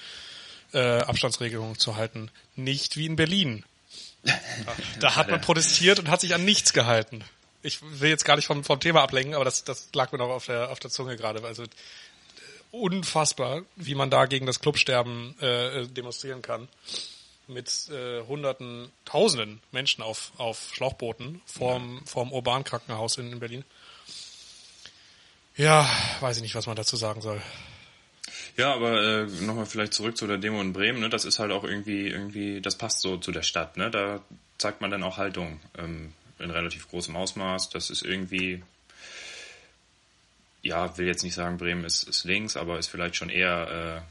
äh, 0.73 1.00
Abstandsregelungen 1.00 1.78
zu 1.78 1.97
halten. 1.97 2.31
Nicht 2.57 2.97
wie 2.97 3.07
in 3.07 3.17
Berlin. 3.17 3.64
Da 5.00 5.14
hat 5.14 5.31
man 5.31 5.40
protestiert 5.40 6.00
und 6.00 6.09
hat 6.09 6.21
sich 6.21 6.35
an 6.35 6.45
nichts 6.45 6.73
gehalten. 6.73 7.25
Ich 7.62 7.81
will 7.83 8.11
jetzt 8.11 8.25
gar 8.25 8.37
nicht 8.37 8.47
vom, 8.47 8.64
vom 8.64 8.81
Thema 8.81 9.02
ablenken, 9.02 9.35
aber 9.35 9.45
das, 9.45 9.64
das 9.64 9.88
lag 9.95 10.12
mir 10.12 10.19
noch 10.19 10.28
auf 10.28 10.47
der, 10.47 10.71
auf 10.71 10.81
der 10.81 10.90
Zunge 10.90 11.17
gerade. 11.17 11.43
Also 11.45 11.64
unfassbar, 12.71 13.62
wie 13.76 13.95
man 13.95 14.11
da 14.11 14.26
gegen 14.26 14.47
das 14.47 14.61
Clubsterben 14.61 15.38
äh, 15.40 15.87
demonstrieren 15.87 16.43
kann. 16.43 16.69
Mit 17.47 17.88
äh, 17.88 18.23
hunderten, 18.26 18.93
tausenden 19.07 19.62
Menschen 19.73 20.02
auf, 20.02 20.33
auf 20.37 20.71
Schlauchbooten 20.75 21.40
vorm, 21.47 22.02
vorm 22.05 22.31
Urban-Krankenhaus 22.31 23.17
in, 23.17 23.33
in 23.33 23.40
Berlin. 23.40 23.64
Ja, 25.58 25.90
weiß 26.20 26.36
ich 26.36 26.42
nicht, 26.42 26.54
was 26.54 26.66
man 26.66 26.76
dazu 26.76 26.96
sagen 26.96 27.20
soll. 27.20 27.42
Ja, 28.56 28.72
aber 28.74 29.02
äh, 29.02 29.26
nochmal 29.42 29.66
vielleicht 29.66 29.92
zurück 29.92 30.16
zu 30.16 30.28
der 30.28 30.38
Demo 30.38 30.60
in 30.60 30.72
Bremen. 30.72 31.00
Ne? 31.00 31.10
Das 31.10 31.24
ist 31.24 31.40
halt 31.40 31.50
auch 31.50 31.64
irgendwie, 31.64 32.06
irgendwie, 32.06 32.60
das 32.60 32.78
passt 32.78 33.00
so 33.00 33.16
zu 33.16 33.32
der 33.32 33.42
Stadt. 33.42 33.76
Ne? 33.76 33.90
Da 33.90 34.22
zeigt 34.56 34.80
man 34.80 34.90
dann 34.90 35.02
auch 35.02 35.16
Haltung 35.16 35.60
ähm, 35.76 36.12
in 36.38 36.50
relativ 36.50 36.88
großem 36.88 37.16
Ausmaß. 37.16 37.70
Das 37.70 37.90
ist 37.90 38.02
irgendwie, 38.02 38.62
ja, 40.62 40.96
will 40.96 41.08
jetzt 41.08 41.24
nicht 41.24 41.34
sagen, 41.34 41.58
Bremen 41.58 41.84
ist, 41.84 42.04
ist 42.04 42.24
links, 42.24 42.56
aber 42.56 42.78
ist 42.78 42.88
vielleicht 42.88 43.16
schon 43.16 43.28
eher 43.28 44.04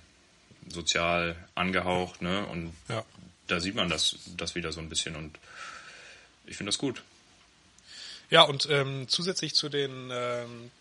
äh, 0.67 0.71
sozial 0.71 1.37
angehaucht. 1.55 2.21
Ne? 2.21 2.45
Und 2.45 2.73
ja. 2.89 3.05
da 3.47 3.61
sieht 3.61 3.75
man 3.75 3.87
das, 3.87 4.17
das 4.35 4.55
wieder 4.55 4.73
so 4.73 4.81
ein 4.81 4.89
bisschen 4.89 5.15
und 5.15 5.39
ich 6.45 6.57
finde 6.57 6.71
das 6.71 6.77
gut. 6.77 7.03
Ja, 8.29 8.41
und 8.41 8.67
ähm, 8.69 9.07
zusätzlich 9.07 9.55
zu 9.55 9.69
den 9.69 10.09
ähm, 10.11 10.71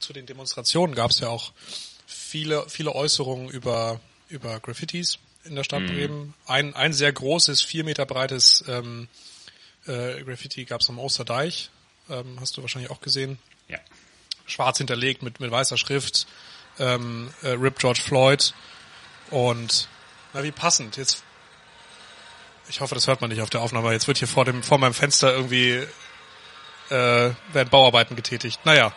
zu 0.00 0.12
den 0.12 0.26
Demonstrationen 0.26 0.94
gab 0.94 1.10
es 1.10 1.20
ja 1.20 1.28
auch 1.28 1.52
viele 2.06 2.68
viele 2.68 2.94
Äußerungen 2.94 3.48
über 3.48 4.00
über 4.28 4.60
Graffitis 4.60 5.18
in 5.44 5.54
der 5.54 5.64
Stadt 5.64 5.82
Mhm. 5.82 5.86
Bremen. 5.86 6.34
Ein 6.46 6.74
ein 6.74 6.92
sehr 6.92 7.12
großes, 7.12 7.62
vier 7.62 7.84
Meter 7.84 8.06
breites 8.06 8.64
ähm, 8.66 9.08
äh, 9.86 10.22
Graffiti 10.22 10.64
gab 10.64 10.80
es 10.80 10.88
am 10.88 10.98
Osterdeich. 10.98 11.70
Ähm, 12.10 12.38
hast 12.40 12.56
du 12.56 12.62
wahrscheinlich 12.62 12.90
auch 12.90 13.00
gesehen. 13.00 13.38
Ja. 13.68 13.78
Schwarz 14.46 14.78
hinterlegt 14.78 15.22
mit 15.22 15.40
mit 15.40 15.50
weißer 15.50 15.76
Schrift. 15.76 16.26
Ähm, 16.78 17.32
äh, 17.42 17.50
Rip 17.50 17.78
George 17.78 18.00
Floyd 18.04 18.52
und 19.30 19.88
na 20.32 20.42
wie 20.42 20.50
passend 20.50 20.96
jetzt. 20.96 21.22
Ich 22.68 22.80
hoffe, 22.80 22.94
das 22.94 23.06
hört 23.06 23.20
man 23.20 23.30
nicht 23.30 23.42
auf 23.42 23.50
der 23.50 23.60
Aufnahme. 23.60 23.92
Jetzt 23.92 24.08
wird 24.08 24.18
hier 24.18 24.28
vor 24.28 24.44
dem 24.44 24.62
vor 24.62 24.78
meinem 24.78 24.94
Fenster 24.94 25.32
irgendwie 25.32 25.86
äh, 26.90 27.30
werden 27.52 27.68
Bauarbeiten 27.70 28.16
getätigt. 28.16 28.64
Naja, 28.64 28.94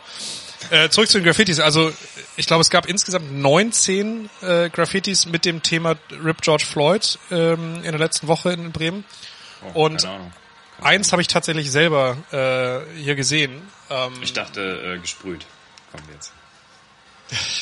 äh, 0.69 0.89
zurück 0.89 1.09
zu 1.09 1.19
den 1.19 1.25
Graffitis. 1.25 1.59
Also 1.59 1.91
ich 2.35 2.47
glaube, 2.47 2.61
es 2.61 2.69
gab 2.69 2.85
insgesamt 2.87 3.31
19 3.31 4.29
äh, 4.41 4.69
Graffitis 4.69 5.25
mit 5.25 5.45
dem 5.45 5.63
Thema 5.63 5.95
Rip 6.23 6.41
George 6.41 6.65
Floyd 6.65 7.19
ähm, 7.31 7.77
in 7.77 7.91
der 7.91 7.99
letzten 7.99 8.27
Woche 8.27 8.51
in 8.51 8.71
Bremen. 8.71 9.05
Oh, 9.73 9.85
Und 9.85 10.01
keine 10.03 10.15
Ahnung. 10.15 10.33
Eins 10.79 11.11
habe 11.11 11.21
ich 11.23 11.27
tatsächlich 11.27 11.71
selber 11.71 12.17
äh, 12.31 12.99
hier 12.99 13.15
gesehen. 13.15 13.67
Ähm, 13.89 14.13
Ich 14.21 14.33
dachte, 14.33 14.95
äh, 14.95 14.99
gesprüht. 14.99 15.45
Kommen 15.91 16.03
wir 16.07 16.13
jetzt. 16.13 16.33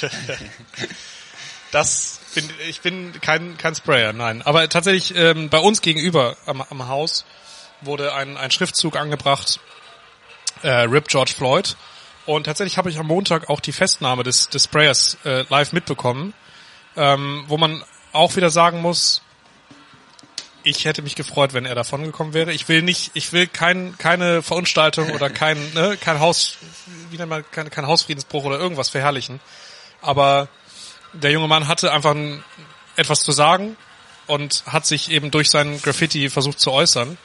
Das 1.75 2.21
bin, 2.33 2.49
ich 2.69 2.79
bin 2.79 3.19
kein, 3.19 3.57
kein 3.57 3.75
Sprayer, 3.75 4.13
nein. 4.13 4.41
Aber 4.41 4.69
tatsächlich 4.69 5.13
ähm, 5.17 5.49
bei 5.49 5.57
uns 5.57 5.81
gegenüber 5.81 6.37
am, 6.45 6.61
am 6.61 6.87
Haus 6.87 7.25
wurde 7.81 8.13
ein, 8.13 8.37
ein 8.37 8.49
Schriftzug 8.49 8.95
angebracht, 8.95 9.59
äh, 10.61 10.69
Rip 10.69 11.09
George 11.09 11.33
Floyd. 11.35 11.75
Und 12.25 12.45
tatsächlich 12.45 12.77
habe 12.77 12.89
ich 12.89 12.97
am 12.97 13.07
Montag 13.07 13.49
auch 13.49 13.59
die 13.59 13.71
Festnahme 13.71 14.23
des, 14.23 14.49
des 14.49 14.63
Sprayers 14.63 15.17
äh, 15.25 15.45
live 15.49 15.73
mitbekommen, 15.73 16.33
ähm, 16.97 17.43
wo 17.47 17.57
man 17.57 17.83
auch 18.13 18.35
wieder 18.35 18.49
sagen 18.49 18.81
muss, 18.81 19.21
ich 20.63 20.85
hätte 20.85 21.03
mich 21.03 21.15
gefreut, 21.15 21.53
wenn 21.53 21.65
er 21.65 21.75
davon 21.75 22.03
gekommen 22.03 22.33
wäre. 22.33 22.51
Ich 22.51 22.67
will 22.67 22.81
nicht, 22.81 23.11
ich 23.13 23.31
will 23.31 23.45
kein, 23.45 23.97
keine 23.99 24.41
Verunstaltung 24.41 25.11
oder 25.11 25.29
kein, 25.41 25.57
ne, 25.73 25.97
kein 26.01 26.19
Haus, 26.19 26.57
wie 27.11 27.17
nennt 27.17 27.29
man, 27.29 27.45
kein, 27.51 27.69
kein 27.69 27.85
Hausfriedensbruch 27.85 28.43
oder 28.43 28.57
irgendwas 28.57 28.89
verherrlichen. 28.89 29.39
Aber 30.01 30.47
der 31.13 31.31
junge 31.31 31.47
Mann 31.47 31.67
hatte 31.67 31.91
einfach 31.91 32.11
ein, 32.11 32.43
etwas 32.95 33.19
zu 33.19 33.31
sagen 33.31 33.77
und 34.25 34.63
hat 34.65 34.85
sich 34.85 35.11
eben 35.11 35.29
durch 35.29 35.51
seinen 35.51 35.79
Graffiti 35.81 36.29
versucht 36.29 36.59
zu 36.59 36.71
äußern 36.71 37.17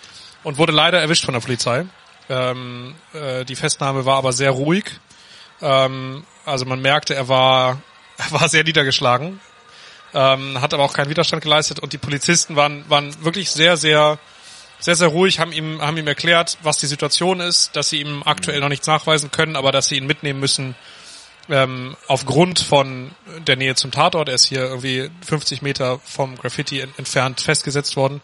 und 0.42 0.58
wurde 0.58 0.72
leider 0.72 1.00
erwischt 1.00 1.24
von 1.24 1.34
der 1.34 1.40
Polizei. 1.40 1.86
Ähm, 2.30 2.94
äh, 3.12 3.44
die 3.44 3.56
Festnahme 3.56 4.06
war 4.06 4.16
aber 4.16 4.32
sehr 4.32 4.52
ruhig. 4.52 4.84
Ähm, 5.60 6.24
also 6.46 6.64
man 6.64 6.80
merkte, 6.80 7.14
er 7.14 7.28
war, 7.28 7.82
er 8.18 8.40
war 8.40 8.48
sehr 8.48 8.62
niedergeschlagen, 8.62 9.40
ähm, 10.14 10.60
hat 10.60 10.72
aber 10.72 10.84
auch 10.84 10.92
keinen 10.92 11.10
Widerstand 11.10 11.42
geleistet 11.42 11.80
und 11.80 11.92
die 11.92 11.98
Polizisten 11.98 12.54
waren, 12.54 12.88
waren 12.88 13.24
wirklich 13.24 13.50
sehr, 13.50 13.76
sehr, 13.76 14.18
sehr, 14.78 14.94
sehr 14.94 15.08
ruhig, 15.08 15.40
haben 15.40 15.52
ihm, 15.52 15.82
haben 15.82 15.96
ihm 15.96 16.06
erklärt, 16.06 16.56
was 16.62 16.78
die 16.78 16.86
Situation 16.86 17.40
ist, 17.40 17.74
dass 17.74 17.88
sie 17.90 18.00
ihm 18.00 18.22
aktuell 18.24 18.60
noch 18.60 18.68
nichts 18.68 18.86
nachweisen 18.86 19.32
können, 19.32 19.56
aber 19.56 19.72
dass 19.72 19.88
sie 19.88 19.96
ihn 19.96 20.06
mitnehmen 20.06 20.38
müssen, 20.38 20.76
ähm, 21.48 21.96
aufgrund 22.06 22.60
von 22.60 23.10
der 23.46 23.56
Nähe 23.56 23.74
zum 23.74 23.90
Tatort. 23.90 24.28
Er 24.28 24.36
ist 24.36 24.46
hier 24.46 24.60
irgendwie 24.60 25.10
50 25.26 25.62
Meter 25.62 25.98
vom 26.04 26.36
Graffiti 26.36 26.80
en 26.80 26.92
entfernt 26.96 27.40
festgesetzt 27.40 27.96
worden. 27.96 28.22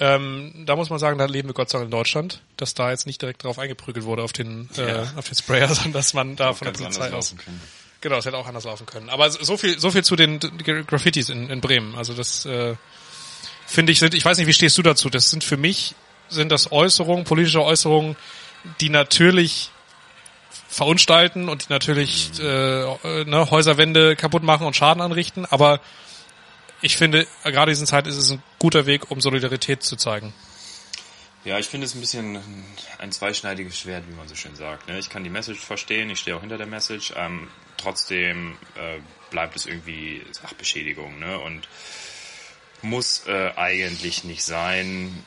Ähm, 0.00 0.52
da 0.66 0.76
muss 0.76 0.90
man 0.90 0.98
sagen, 0.98 1.18
da 1.18 1.24
leben 1.24 1.48
wir 1.48 1.54
Gott 1.54 1.70
sei 1.70 1.78
Dank 1.78 1.86
in 1.86 1.90
Deutschland, 1.90 2.40
dass 2.56 2.74
da 2.74 2.90
jetzt 2.90 3.06
nicht 3.06 3.20
direkt 3.20 3.42
drauf 3.44 3.58
eingeprügelt 3.58 4.04
wurde 4.06 4.22
auf 4.22 4.32
den, 4.32 4.68
äh, 4.76 4.88
Ja. 4.88 5.12
auf 5.16 5.26
den 5.28 5.34
Sprayer, 5.34 5.68
sondern 5.74 5.92
dass 5.94 6.14
man 6.14 6.36
da 6.36 6.52
von 6.54 6.66
der 6.66 6.72
Polizei 6.72 7.04
anders 7.06 7.12
aus. 7.14 7.30
laufen 7.32 7.38
können. 7.44 7.60
Genau, 8.00 8.16
es 8.16 8.24
hätte 8.26 8.36
auch 8.36 8.46
anders 8.46 8.62
laufen 8.64 8.86
können. 8.86 9.10
Aber 9.10 9.28
so 9.30 9.56
viel, 9.56 9.78
so 9.80 9.90
viel 9.90 10.04
zu 10.04 10.14
den 10.14 10.38
Gra- 10.38 10.84
Graffitis 10.84 11.30
in, 11.30 11.50
in 11.50 11.60
Bremen. 11.60 11.96
Also 11.96 12.14
das 12.14 12.46
äh, 12.46 12.76
finde 13.66 13.90
ich 13.90 13.98
sind, 13.98 14.14
ich 14.14 14.24
weiß 14.24 14.38
nicht, 14.38 14.46
wie 14.46 14.52
stehst 14.52 14.78
du 14.78 14.82
dazu? 14.82 15.10
Das 15.10 15.30
sind 15.30 15.42
für 15.42 15.56
mich 15.56 15.96
sind 16.28 16.52
das 16.52 16.70
Äußerungen, 16.70 17.24
politische 17.24 17.64
Äußerungen, 17.64 18.14
die 18.80 18.90
natürlich 18.90 19.70
verunstalten 20.68 21.48
und 21.48 21.68
die 21.68 21.72
natürlich 21.72 22.30
äh, 22.40 22.82
äh, 22.82 23.24
ne, 23.24 23.50
Häuserwände 23.50 24.14
kaputt 24.16 24.42
machen 24.42 24.66
und 24.66 24.76
Schaden 24.76 25.00
anrichten. 25.02 25.46
Aber 25.46 25.80
ich 26.80 26.96
finde, 26.96 27.26
gerade 27.44 27.70
in 27.70 27.74
diesen 27.74 27.86
Zeiten 27.86 28.08
ist 28.08 28.16
es 28.16 28.30
ein 28.30 28.42
guter 28.58 28.86
Weg, 28.86 29.10
um 29.10 29.20
Solidarität 29.20 29.82
zu 29.82 29.96
zeigen. 29.96 30.32
Ja, 31.44 31.58
ich 31.58 31.68
finde 31.68 31.86
es 31.86 31.94
ein 31.94 32.00
bisschen 32.00 32.42
ein 32.98 33.12
zweischneidiges 33.12 33.78
Schwert, 33.78 34.04
wie 34.08 34.14
man 34.14 34.28
so 34.28 34.34
schön 34.34 34.56
sagt. 34.56 34.88
Ne? 34.88 34.98
Ich 34.98 35.08
kann 35.08 35.24
die 35.24 35.30
Message 35.30 35.60
verstehen, 35.60 36.10
ich 36.10 36.18
stehe 36.18 36.36
auch 36.36 36.40
hinter 36.40 36.58
der 36.58 36.66
Message. 36.66 37.14
Ähm, 37.16 37.48
trotzdem 37.76 38.58
äh, 38.74 38.98
bleibt 39.30 39.56
es 39.56 39.66
irgendwie 39.66 40.22
Sachbeschädigung 40.32 41.18
ne? 41.18 41.38
und 41.38 41.68
muss 42.82 43.26
äh, 43.26 43.52
eigentlich 43.56 44.24
nicht 44.24 44.44
sein. 44.44 45.24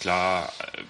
Klar, 0.00 0.52
äh, 0.72 0.82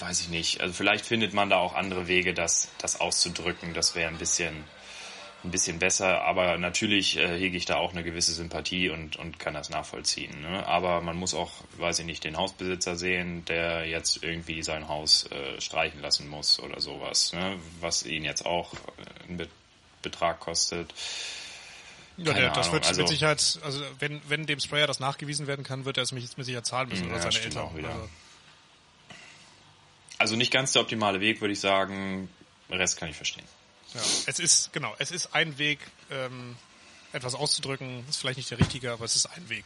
weiß 0.00 0.20
ich 0.20 0.28
nicht. 0.28 0.60
Also 0.62 0.74
vielleicht 0.74 1.06
findet 1.06 1.34
man 1.34 1.50
da 1.50 1.56
auch 1.56 1.74
andere 1.74 2.08
Wege, 2.08 2.34
das, 2.34 2.68
das 2.78 3.00
auszudrücken. 3.00 3.74
Das 3.74 3.94
wäre 3.94 4.08
ein 4.08 4.18
bisschen 4.18 4.64
ein 5.44 5.50
bisschen 5.52 5.78
besser, 5.78 6.22
aber 6.22 6.58
natürlich 6.58 7.16
äh, 7.16 7.38
hege 7.38 7.56
ich 7.56 7.64
da 7.64 7.76
auch 7.76 7.92
eine 7.92 8.02
gewisse 8.02 8.32
Sympathie 8.32 8.90
und, 8.90 9.16
und 9.16 9.38
kann 9.38 9.54
das 9.54 9.70
nachvollziehen. 9.70 10.40
Ne? 10.40 10.66
Aber 10.66 11.00
man 11.00 11.16
muss 11.16 11.32
auch, 11.32 11.52
weiß 11.76 12.00
ich 12.00 12.06
nicht, 12.06 12.24
den 12.24 12.36
Hausbesitzer 12.36 12.96
sehen, 12.96 13.44
der 13.44 13.86
jetzt 13.86 14.22
irgendwie 14.24 14.62
sein 14.64 14.88
Haus 14.88 15.26
äh, 15.30 15.60
streichen 15.60 16.00
lassen 16.02 16.28
muss 16.28 16.58
oder 16.58 16.80
sowas, 16.80 17.32
ne? 17.32 17.56
was 17.80 18.04
ihn 18.04 18.24
jetzt 18.24 18.44
auch 18.46 18.74
äh, 18.74 19.28
einen 19.28 19.36
Be 19.38 19.48
Betrag 20.02 20.38
kostet. 20.38 20.94
Ja, 22.18 22.32
der, 22.32 22.48
das 22.50 22.58
Ahnung, 22.68 22.72
wird 22.74 22.86
also- 22.86 23.00
mit 23.00 23.08
Sicherheit, 23.08 23.58
also 23.64 23.80
wenn, 23.98 24.20
wenn 24.28 24.46
dem 24.46 24.60
Sprayer 24.60 24.86
das 24.86 25.00
nachgewiesen 25.00 25.46
werden 25.48 25.64
kann, 25.64 25.84
wird 25.84 25.96
er 25.96 26.04
es 26.04 26.12
mit, 26.12 26.36
mit 26.38 26.46
Sicherheit 26.46 26.66
zahlen 26.66 26.88
müssen 26.88 27.08
Ja, 27.08 27.14
oder 27.14 27.22
seine 27.22 27.44
Eltern. 27.44 27.62
auch 27.62 27.76
wieder. 27.76 27.88
Also, 27.90 28.08
Also 30.18 30.36
nicht 30.36 30.52
ganz 30.52 30.72
der 30.72 30.82
optimale 30.82 31.20
Weg, 31.20 31.40
würde 31.40 31.52
ich 31.52 31.60
sagen. 31.60 32.28
Den 32.68 32.76
Rest 32.78 32.96
kann 32.98 33.08
ich 33.08 33.16
verstehen. 33.16 33.44
Ja. 33.94 34.00
Es 34.26 34.38
ist, 34.38 34.72
genau, 34.72 34.94
es 34.98 35.10
ist 35.10 35.34
ein 35.34 35.58
Weg, 35.58 35.80
ähm, 36.10 36.56
etwas 37.12 37.34
auszudrücken, 37.34 38.04
ist 38.08 38.18
vielleicht 38.18 38.36
nicht 38.36 38.50
der 38.50 38.58
richtige, 38.58 38.92
aber 38.92 39.04
es 39.04 39.16
ist 39.16 39.26
ein 39.26 39.48
Weg. 39.48 39.64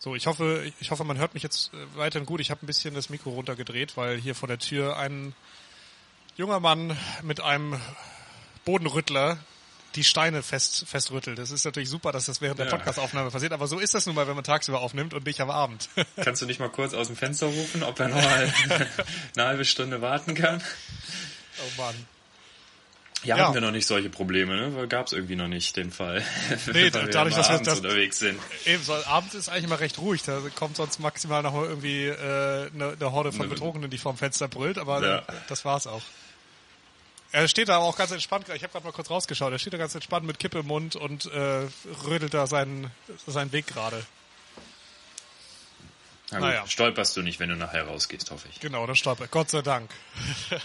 So, 0.00 0.14
ich 0.14 0.26
hoffe, 0.26 0.70
ich 0.80 0.90
hoffe, 0.90 1.04
man 1.04 1.18
hört 1.18 1.34
mich 1.34 1.42
jetzt 1.42 1.72
äh, 1.74 1.96
weiterhin 1.96 2.26
gut. 2.26 2.40
Ich 2.40 2.50
habe 2.50 2.64
ein 2.64 2.66
bisschen 2.66 2.94
das 2.94 3.10
Mikro 3.10 3.30
runtergedreht, 3.30 3.96
weil 3.96 4.18
hier 4.18 4.34
vor 4.34 4.46
der 4.46 4.58
Tür 4.58 4.96
ein 4.96 5.34
junger 6.36 6.60
Mann 6.60 6.96
mit 7.22 7.40
einem 7.40 7.80
Bodenrüttler 8.64 9.38
die 9.98 10.04
Steine 10.04 10.42
fest, 10.42 10.84
festrüttelt. 10.86 11.38
Das 11.38 11.50
ist 11.50 11.64
natürlich 11.64 11.88
super, 11.88 12.12
dass 12.12 12.26
das 12.26 12.40
während 12.40 12.58
der 12.60 12.66
Ja. 12.66 12.76
Podcastaufnahme 12.76 13.30
passiert, 13.30 13.52
aber 13.52 13.66
so 13.66 13.78
ist 13.80 13.94
das 13.94 14.06
nun 14.06 14.14
mal, 14.14 14.28
wenn 14.28 14.34
man 14.36 14.44
tagsüber 14.44 14.80
aufnimmt 14.80 15.12
und 15.12 15.26
nicht 15.26 15.40
am 15.40 15.50
Abend. 15.50 15.88
Kannst 16.24 16.40
du 16.40 16.46
nicht 16.46 16.60
mal 16.60 16.68
kurz 16.70 16.94
aus 16.94 17.08
dem 17.08 17.16
Fenster 17.16 17.46
rufen, 17.46 17.82
ob 17.82 17.98
er 17.98 18.08
noch 18.08 18.22
mal 18.22 18.52
eine 19.36 19.44
halbe 19.46 19.64
Stunde 19.64 20.00
warten 20.00 20.34
kann? 20.34 20.62
oh 21.60 21.80
Mann. 21.82 21.94
Ja, 23.24 23.36
Ja. 23.36 23.44
hatten 23.46 23.54
wir 23.54 23.60
noch 23.60 23.72
nicht 23.72 23.86
solche 23.88 24.10
Probleme, 24.10 24.54
ne? 24.54 24.76
Weil 24.76 24.86
gab's 24.86 25.12
irgendwie 25.12 25.34
noch 25.34 25.48
nicht 25.48 25.76
den 25.76 25.90
Fall. 25.90 26.22
Nee, 26.72 26.88
dadurch, 27.10 27.34
dass 27.34 27.48
wir 27.50 27.58
das- 27.58 27.78
unterwegs 27.80 28.20
sind. 28.20 28.38
Ebenso, 28.64 28.94
abends 29.06 29.34
ist 29.34 29.48
eigentlich 29.48 29.64
immer 29.64 29.80
recht 29.80 29.98
ruhig. 29.98 30.22
Da 30.22 30.40
kommt 30.54 30.76
sonst 30.76 31.00
maximal 31.00 31.42
noch 31.42 31.52
mal 31.52 31.64
irgendwie 31.66 32.04
äh, 32.06 32.70
eine, 32.72 32.92
eine 32.92 33.10
Horde 33.12 33.32
von 33.32 33.46
Ne- 33.46 33.54
Betrunkenen, 33.54 33.90
die 33.90 33.98
vorm 33.98 34.16
Fenster 34.16 34.46
brüllt, 34.46 34.78
aber 34.78 35.04
Ja. 35.04 35.22
das 35.48 35.64
war's 35.64 35.88
auch. 35.88 36.02
Er 37.30 37.46
steht 37.46 37.68
da 37.68 37.76
auch 37.78 37.96
ganz 37.96 38.10
entspannt. 38.10 38.48
Ich 38.48 38.62
habe 38.62 38.72
gerade 38.72 38.86
mal 38.86 38.92
kurz 38.92 39.10
rausgeschaut. 39.10 39.52
Er 39.52 39.58
steht 39.58 39.74
da 39.74 39.78
ganz 39.78 39.94
entspannt 39.94 40.26
mit 40.26 40.38
Kippe 40.38 40.60
im 40.60 40.66
Mund 40.66 40.96
und 40.96 41.26
äh, 41.26 41.68
rödelt 42.04 42.32
da 42.32 42.46
seinen, 42.46 42.90
seinen 43.26 43.52
Weg 43.52 43.66
gerade. 43.66 44.04
Na 46.30 46.40
Naja. 46.40 46.66
Stolperst 46.66 47.16
du 47.16 47.22
nicht, 47.22 47.38
wenn 47.40 47.50
du 47.50 47.56
nachher 47.56 47.86
rausgehst, 47.86 48.30
hoffe 48.30 48.48
ich. 48.50 48.60
Genau, 48.60 48.86
das 48.86 48.98
stolpert. 48.98 49.30
Gott 49.30 49.50
sei 49.50 49.62
Dank. 49.62 49.90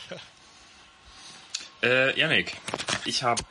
Äh, 1.84 2.18
Janik, 2.18 2.56
ich 3.04 3.24
habe 3.24 3.44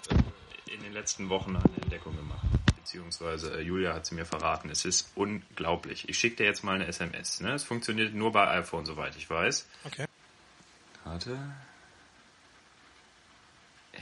in 0.64 0.82
den 0.82 0.94
letzten 0.94 1.28
Wochen 1.28 1.54
eine 1.54 1.64
Entdeckung 1.82 2.16
gemacht. 2.16 2.46
Beziehungsweise 2.76 3.58
äh, 3.58 3.60
Julia 3.60 3.92
hat 3.92 4.06
sie 4.06 4.14
mir 4.14 4.24
verraten. 4.24 4.70
Es 4.70 4.86
ist 4.86 5.10
unglaublich. 5.16 6.08
Ich 6.08 6.18
schicke 6.18 6.36
dir 6.36 6.46
jetzt 6.46 6.64
mal 6.64 6.76
eine 6.76 6.86
SMS. 6.86 7.40
Ne? 7.40 7.52
Es 7.52 7.62
funktioniert 7.62 8.14
nur 8.14 8.32
bei 8.32 8.48
iPhone, 8.48 8.86
soweit 8.86 9.16
ich 9.16 9.28
weiß. 9.28 9.68
Okay. 9.84 10.06
Warte. 11.04 11.38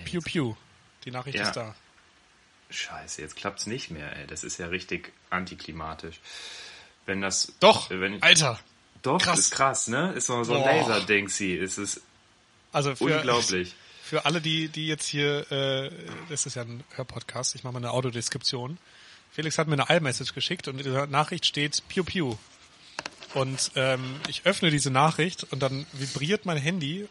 Piu 0.05 0.21
Piu. 0.21 0.55
Die 1.05 1.11
Nachricht 1.11 1.39
Ja. 1.39 1.45
ist 1.45 1.57
da. 1.57 1.75
Scheiße, 2.71 3.21
jetzt 3.23 3.37
klappt's 3.37 3.67
nicht 3.67 3.91
mehr, 3.91 4.15
ey. 4.17 4.27
Das 4.27 4.45
ist 4.45 4.59
ja 4.59 4.67
richtig 4.67 5.13
antiklimatisch. 5.31 6.21
Wenn 7.07 7.21
das. 7.21 7.53
Doch, 7.61 7.91
Wenn, 7.91 8.23
Alter. 8.23 8.61
doch, 9.03 9.21
krass. 9.21 9.39
ist 9.41 9.51
krass, 9.51 9.89
ne? 9.89 10.13
Ist 10.13 10.27
so, 10.27 10.45
so 10.45 10.55
ein 10.55 10.63
Boah. 10.63 10.73
Laser-Dingsi. 10.73 11.57
Es 11.57 11.79
ist 11.79 12.01
Also 12.73 12.95
für, 12.95 13.17
unglaublich. 13.17 13.75
Für 14.05 14.25
alle, 14.25 14.41
die, 14.41 14.67
die 14.69 14.89
jetzt 14.89 15.07
hier, 15.07 15.51
äh, 15.53 15.91
das 16.29 16.45
ist 16.45 16.57
ja 16.57 16.63
ein 16.63 16.83
Hörpodcast, 16.97 17.55
ich 17.55 17.63
mache 17.63 17.75
mal 17.75 17.79
eine 17.79 17.93
Audiodeskription. 17.93 18.77
Felix 19.31 19.57
hat 19.57 19.69
mir 19.69 19.81
eine 19.81 19.97
iMessage 19.97 20.35
geschickt 20.35 20.67
und 20.67 20.81
in 20.85 20.93
der 20.93 21.07
Nachricht 21.07 21.47
steht 21.47 21.81
Piu 21.89 22.03
Piu. 22.03 22.35
Und 23.35 23.71
ähm, 23.77 24.17
ich 24.29 24.47
öffne 24.47 24.73
diese 24.73 24.91
Nachricht 24.91 25.45
und 25.53 25.61
dann 25.61 25.87
vibriert 25.93 26.45
mein 26.45 26.57
Handy 26.57 27.09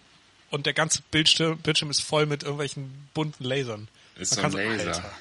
und 0.49 0.65
der 0.65 0.73
ganze 0.73 1.01
Bildschirm, 1.11 1.57
Bildschirm 1.59 1.89
ist 1.89 2.01
voll 2.01 2.25
mit 2.25 2.43
irgendwelchen 2.43 3.09
bunten 3.13 3.43
Lasern. 3.43 3.87
Ist 4.17 4.41
Man 4.41 4.51
so 4.51 4.57
ein 4.57 4.77
Laser. 4.77 4.95
Alter, 4.95 5.11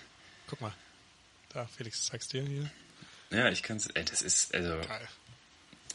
guck 0.48 0.60
mal. 0.60 0.72
Da, 1.52 1.66
Felix, 1.76 2.04
zeig's 2.04 2.28
dir 2.28 2.42
hier. 2.42 2.70
Ja, 3.30 3.48
ich 3.50 3.62
kann's. 3.62 3.88
Ey, 3.88 4.04
das 4.04 4.22
ist 4.22 4.54
also. 4.54 4.76
Geil. 4.86 5.08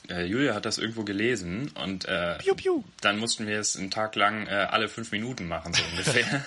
Äh, 0.10 0.26
Julia 0.26 0.54
hat 0.54 0.66
das 0.66 0.78
irgendwo 0.80 1.04
gelesen 1.04 1.70
und 1.76 2.06
äh, 2.06 2.38
Piu 2.40 2.56
Piu. 2.56 2.84
dann 3.00 3.20
mussten 3.20 3.48
wir 3.48 3.58
es 3.60 3.78
einen 3.78 3.90
Tag 3.90 4.16
lang 4.16 4.48
äh, 4.48 4.50
alle 4.50 4.90
fünf 4.90 5.14
Minuten 5.14 5.48
machen, 5.48 5.74
so 5.74 5.82
ungefähr. 5.92 6.46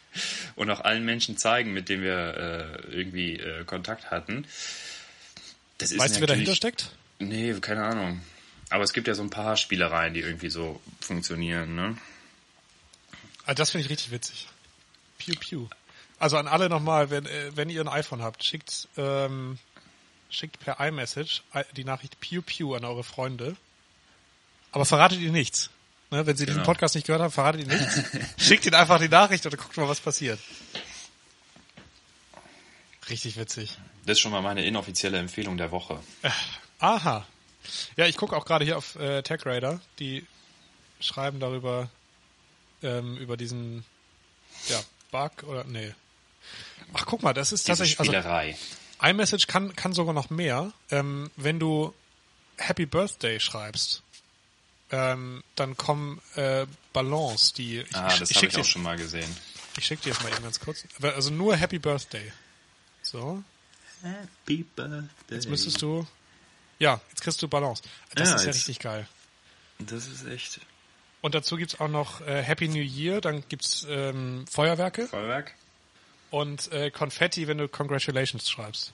und 0.54 0.70
auch 0.70 0.80
allen 0.80 1.04
Menschen 1.06 1.38
zeigen, 1.38 1.72
mit 1.72 1.88
denen 1.88 2.02
wir 2.02 2.82
äh, 2.84 2.94
irgendwie 2.94 3.36
äh, 3.36 3.64
Kontakt 3.64 4.10
hatten. 4.10 4.46
Das 5.78 5.96
Weißt 5.96 6.16
du, 6.16 6.20
wer 6.20 6.26
dahinter 6.26 6.54
steckt? 6.54 6.90
Nee, 7.18 7.54
keine 7.60 7.84
Ahnung. 7.84 8.20
Aber 8.68 8.84
es 8.84 8.92
gibt 8.92 9.08
ja 9.08 9.14
so 9.14 9.22
ein 9.22 9.30
paar 9.30 9.56
Spielereien, 9.56 10.12
die 10.12 10.20
irgendwie 10.20 10.50
so 10.50 10.80
funktionieren, 11.00 11.74
ne? 11.74 11.96
Ah, 13.46 13.54
das 13.54 13.70
finde 13.70 13.84
ich 13.86 13.90
richtig 13.90 14.10
witzig. 14.10 14.48
Piu 15.18 15.34
Piu. 15.38 15.66
Also 16.18 16.36
an 16.36 16.48
alle 16.48 16.68
nochmal, 16.68 17.10
wenn, 17.10 17.26
äh, 17.26 17.56
wenn 17.56 17.70
ihr 17.70 17.80
ein 17.80 17.88
iPhone 17.88 18.22
habt, 18.22 18.44
schickt, 18.44 18.88
ähm, 18.96 19.58
schickt 20.28 20.60
per 20.60 20.78
iMessage 20.80 21.42
i- 21.54 21.62
die 21.74 21.84
Nachricht 21.84 22.20
Piu 22.20 22.42
Piu 22.42 22.74
an 22.74 22.84
eure 22.84 23.02
Freunde. 23.04 23.56
Aber 24.72 24.84
verratet 24.84 25.18
ihr 25.20 25.32
nichts. 25.32 25.70
Ne, 26.10 26.26
wenn 26.26 26.36
sie 26.36 26.44
diesen 26.44 26.58
Genau. 26.62 26.66
Podcast 26.72 26.94
nicht 26.96 27.06
gehört 27.06 27.22
haben, 27.22 27.30
verratet 27.32 27.62
ihr 27.62 27.66
nichts. 27.78 28.00
schickt 28.36 28.66
ihnen 28.66 28.74
einfach 28.74 28.98
die 28.98 29.08
Nachricht 29.08 29.46
und 29.46 29.56
guckt 29.56 29.76
mal, 29.76 29.88
was 29.88 30.00
passiert. 30.00 30.38
Richtig 33.08 33.36
witzig. 33.36 33.78
Das 34.06 34.14
ist 34.14 34.20
schon 34.20 34.30
mal 34.32 34.42
meine 34.42 34.64
inoffizielle 34.64 35.18
Empfehlung 35.18 35.56
der 35.56 35.70
Woche. 35.70 36.00
Aha. 36.78 37.26
Ja, 37.96 38.06
ich 38.06 38.16
gucke 38.16 38.36
auch 38.36 38.44
gerade 38.44 38.64
hier 38.64 38.76
auf 38.78 38.94
äh, 38.96 39.22
TechRadar. 39.22 39.80
Die 39.98 40.26
schreiben 41.00 41.40
darüber, 41.40 41.88
ähm, 42.82 43.16
über 43.18 43.36
diesen, 43.36 43.84
ja, 44.68 44.80
Bug 45.10 45.42
oder, 45.44 45.64
nee. 45.64 45.94
Ach, 46.92 47.04
guck 47.06 47.22
mal, 47.22 47.32
das 47.34 47.52
ist 47.52 47.66
Diese 47.66 47.78
tatsächlich, 47.78 47.98
also 48.00 48.10
Spielerei. 48.12 48.56
iMessage 49.02 49.46
kann, 49.46 49.74
kann 49.76 49.92
sogar 49.92 50.14
noch 50.14 50.30
mehr. 50.30 50.72
Ähm, 50.90 51.30
wenn 51.36 51.58
du 51.60 51.94
Happy 52.58 52.86
Birthday 52.86 53.38
schreibst, 53.40 54.02
ähm, 54.90 55.42
dann 55.54 55.76
kommen 55.76 56.20
äh, 56.34 56.66
Ballons, 56.92 57.52
die 57.52 57.78
ich, 57.80 57.94
ah, 57.96 58.08
das 58.18 58.30
ich, 58.30 58.36
habe 58.36 58.40
schick 58.46 58.50
ich 58.50 58.56
auch 58.56 58.60
dir, 58.62 58.64
schon 58.64 58.82
mal 58.82 58.96
gesehen. 58.96 59.36
ich 59.78 59.84
schick 59.86 60.00
dir 60.02 60.10
jetzt 60.10 60.22
mal 60.22 60.32
eben 60.32 60.42
ganz 60.42 60.58
kurz. 60.58 60.84
Also 61.00 61.30
nur 61.30 61.54
Happy 61.56 61.78
Birthday. 61.78 62.32
So, 63.02 63.42
Happy 64.02 64.64
Birthday. 64.74 65.04
jetzt 65.30 65.48
müsstest 65.48 65.80
du, 65.80 66.06
ja, 66.78 67.00
jetzt 67.10 67.20
kriegst 67.22 67.40
du 67.40 67.46
Ballons. 67.48 67.82
Das 68.14 68.28
Ja, 68.30 68.34
ist 68.34 68.40
ja 68.42 68.46
jetzt- 68.48 68.56
richtig 68.56 68.78
geil. 68.80 69.06
Das 69.78 70.06
ist 70.08 70.26
echt 70.26 70.60
Und 71.22 71.34
dazu 71.34 71.56
gibt's 71.56 71.78
auch 71.80 71.88
noch 71.88 72.20
äh, 72.22 72.42
Happy 72.42 72.68
New 72.68 72.82
Year, 72.82 73.20
dann 73.20 73.44
gibt's 73.48 73.86
ähm, 73.88 74.46
Feuerwerke 74.50 75.06
Feuerwerk. 75.06 75.54
und 76.30 76.72
äh, 76.72 76.90
Konfetti, 76.90 77.46
wenn 77.46 77.58
du 77.58 77.68
Congratulations 77.68 78.48
schreibst. 78.48 78.92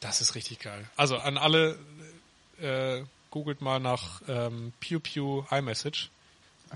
Das 0.00 0.20
ist 0.20 0.34
richtig 0.36 0.60
geil. 0.60 0.88
Also 0.96 1.18
an 1.18 1.36
alle, 1.36 1.78
äh, 2.60 3.02
googelt 3.30 3.60
mal 3.60 3.80
nach 3.80 4.22
ähm, 4.28 4.72
Pew 4.80 5.00
Pew 5.00 5.44
iMessage. 5.50 6.10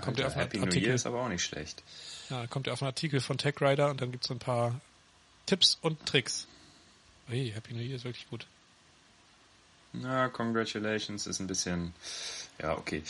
Kommt 0.01 0.19
ihr 0.19 0.27
auf 0.27 0.33
Alter, 0.35 0.45
Happy 0.45 0.57
einen 0.57 0.65
New 0.65 0.69
Artikel, 0.69 0.87
Year 0.87 0.95
ist 0.95 1.05
aber 1.05 1.21
auch 1.21 1.29
nicht 1.29 1.43
schlecht. 1.43 1.83
ja, 2.29 2.39
dann 2.39 2.49
kommt 2.49 2.67
ihr 2.67 2.73
auf 2.73 2.81
einen 2.81 2.87
Artikel 2.89 3.21
von 3.21 3.37
TechRider 3.37 3.89
und 3.89 4.01
dann 4.01 4.11
gibt's 4.11 4.27
so 4.27 4.33
ein 4.33 4.39
paar 4.39 4.81
Tipps 5.45 5.77
und 5.81 6.05
Tricks. 6.05 6.47
Hey, 7.27 7.51
Happy 7.53 7.73
New 7.73 7.81
Year 7.81 7.95
ist 7.95 8.03
wirklich 8.03 8.27
gut. 8.29 8.45
Na, 9.93 10.27
congratulations 10.29 11.27
ist 11.27 11.39
ein 11.39 11.47
bisschen, 11.47 11.93
ja, 12.61 12.73
okay. 12.77 13.03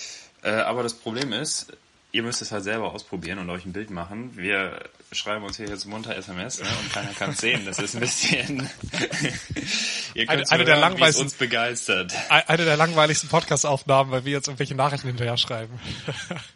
Äh, 0.43 0.51
aber 0.51 0.83
das 0.83 0.93
Problem 0.93 1.31
ist, 1.31 1.67
ihr 2.11 2.21
müsst 2.23 2.41
es 2.41 2.51
halt 2.51 2.63
selber 2.65 2.91
ausprobieren 2.93 3.39
und 3.39 3.49
euch 3.49 3.65
ein 3.65 3.71
Bild 3.73 3.89
machen. 3.89 4.35
Wir 4.35 4.83
schreiben 5.13 5.45
uns 5.45 5.57
hier 5.57 5.67
jetzt 5.67 5.85
munter 5.85 6.15
SMS 6.15 6.59
ne, 6.61 6.67
und 6.81 6.91
keiner 6.93 7.13
kann 7.13 7.31
es 7.31 7.37
sehen. 7.39 7.65
Das 7.65 7.79
ist 7.79 7.95
ein 7.95 8.01
bisschen, 8.01 8.69
ihr 10.13 10.29
Eine- 10.29 10.37
könnt 10.41 10.51
eine 10.51 10.65
der 10.65 10.75
es 10.75 10.81
langweiligsten- 10.81 11.21
uns 11.23 11.33
begeistert. 11.35 12.13
Ein- 12.29 12.43
Eine 12.47 12.65
der 12.65 12.77
langweiligsten 12.77 13.29
Podcast-Aufnahmen, 13.29 14.11
weil 14.11 14.25
wir 14.25 14.33
jetzt 14.33 14.47
irgendwelche 14.47 14.75
Nachrichten 14.75 15.07
hinterher 15.07 15.37
schreiben. 15.37 15.79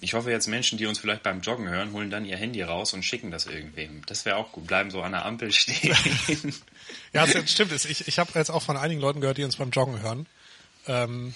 Ich 0.00 0.14
hoffe 0.14 0.30
jetzt 0.30 0.48
Menschen, 0.48 0.76
die 0.76 0.86
uns 0.86 0.98
vielleicht 0.98 1.22
beim 1.22 1.40
Joggen 1.40 1.68
hören, 1.68 1.92
holen 1.92 2.10
dann 2.10 2.24
ihr 2.24 2.36
Handy 2.36 2.62
raus 2.62 2.92
und 2.92 3.04
schicken 3.04 3.30
das 3.30 3.46
irgendwem. 3.46 4.04
Das 4.06 4.24
wäre 4.24 4.36
auch 4.36 4.52
gut. 4.52 4.66
Bleiben 4.66 4.90
so 4.90 5.02
an 5.02 5.12
der 5.12 5.24
Ampel 5.24 5.52
stehen. 5.52 5.96
Ja, 7.14 7.26
das 7.26 7.50
stimmt. 7.50 7.72
Ich, 7.72 8.08
ich 8.08 8.18
habe 8.18 8.30
jetzt 8.34 8.50
auch 8.50 8.62
von 8.62 8.76
einigen 8.76 9.00
Leuten 9.00 9.20
gehört, 9.20 9.38
die 9.38 9.44
uns 9.44 9.56
beim 9.56 9.70
Joggen 9.70 10.02
hören. 10.02 10.26
Ähm, 10.86 11.32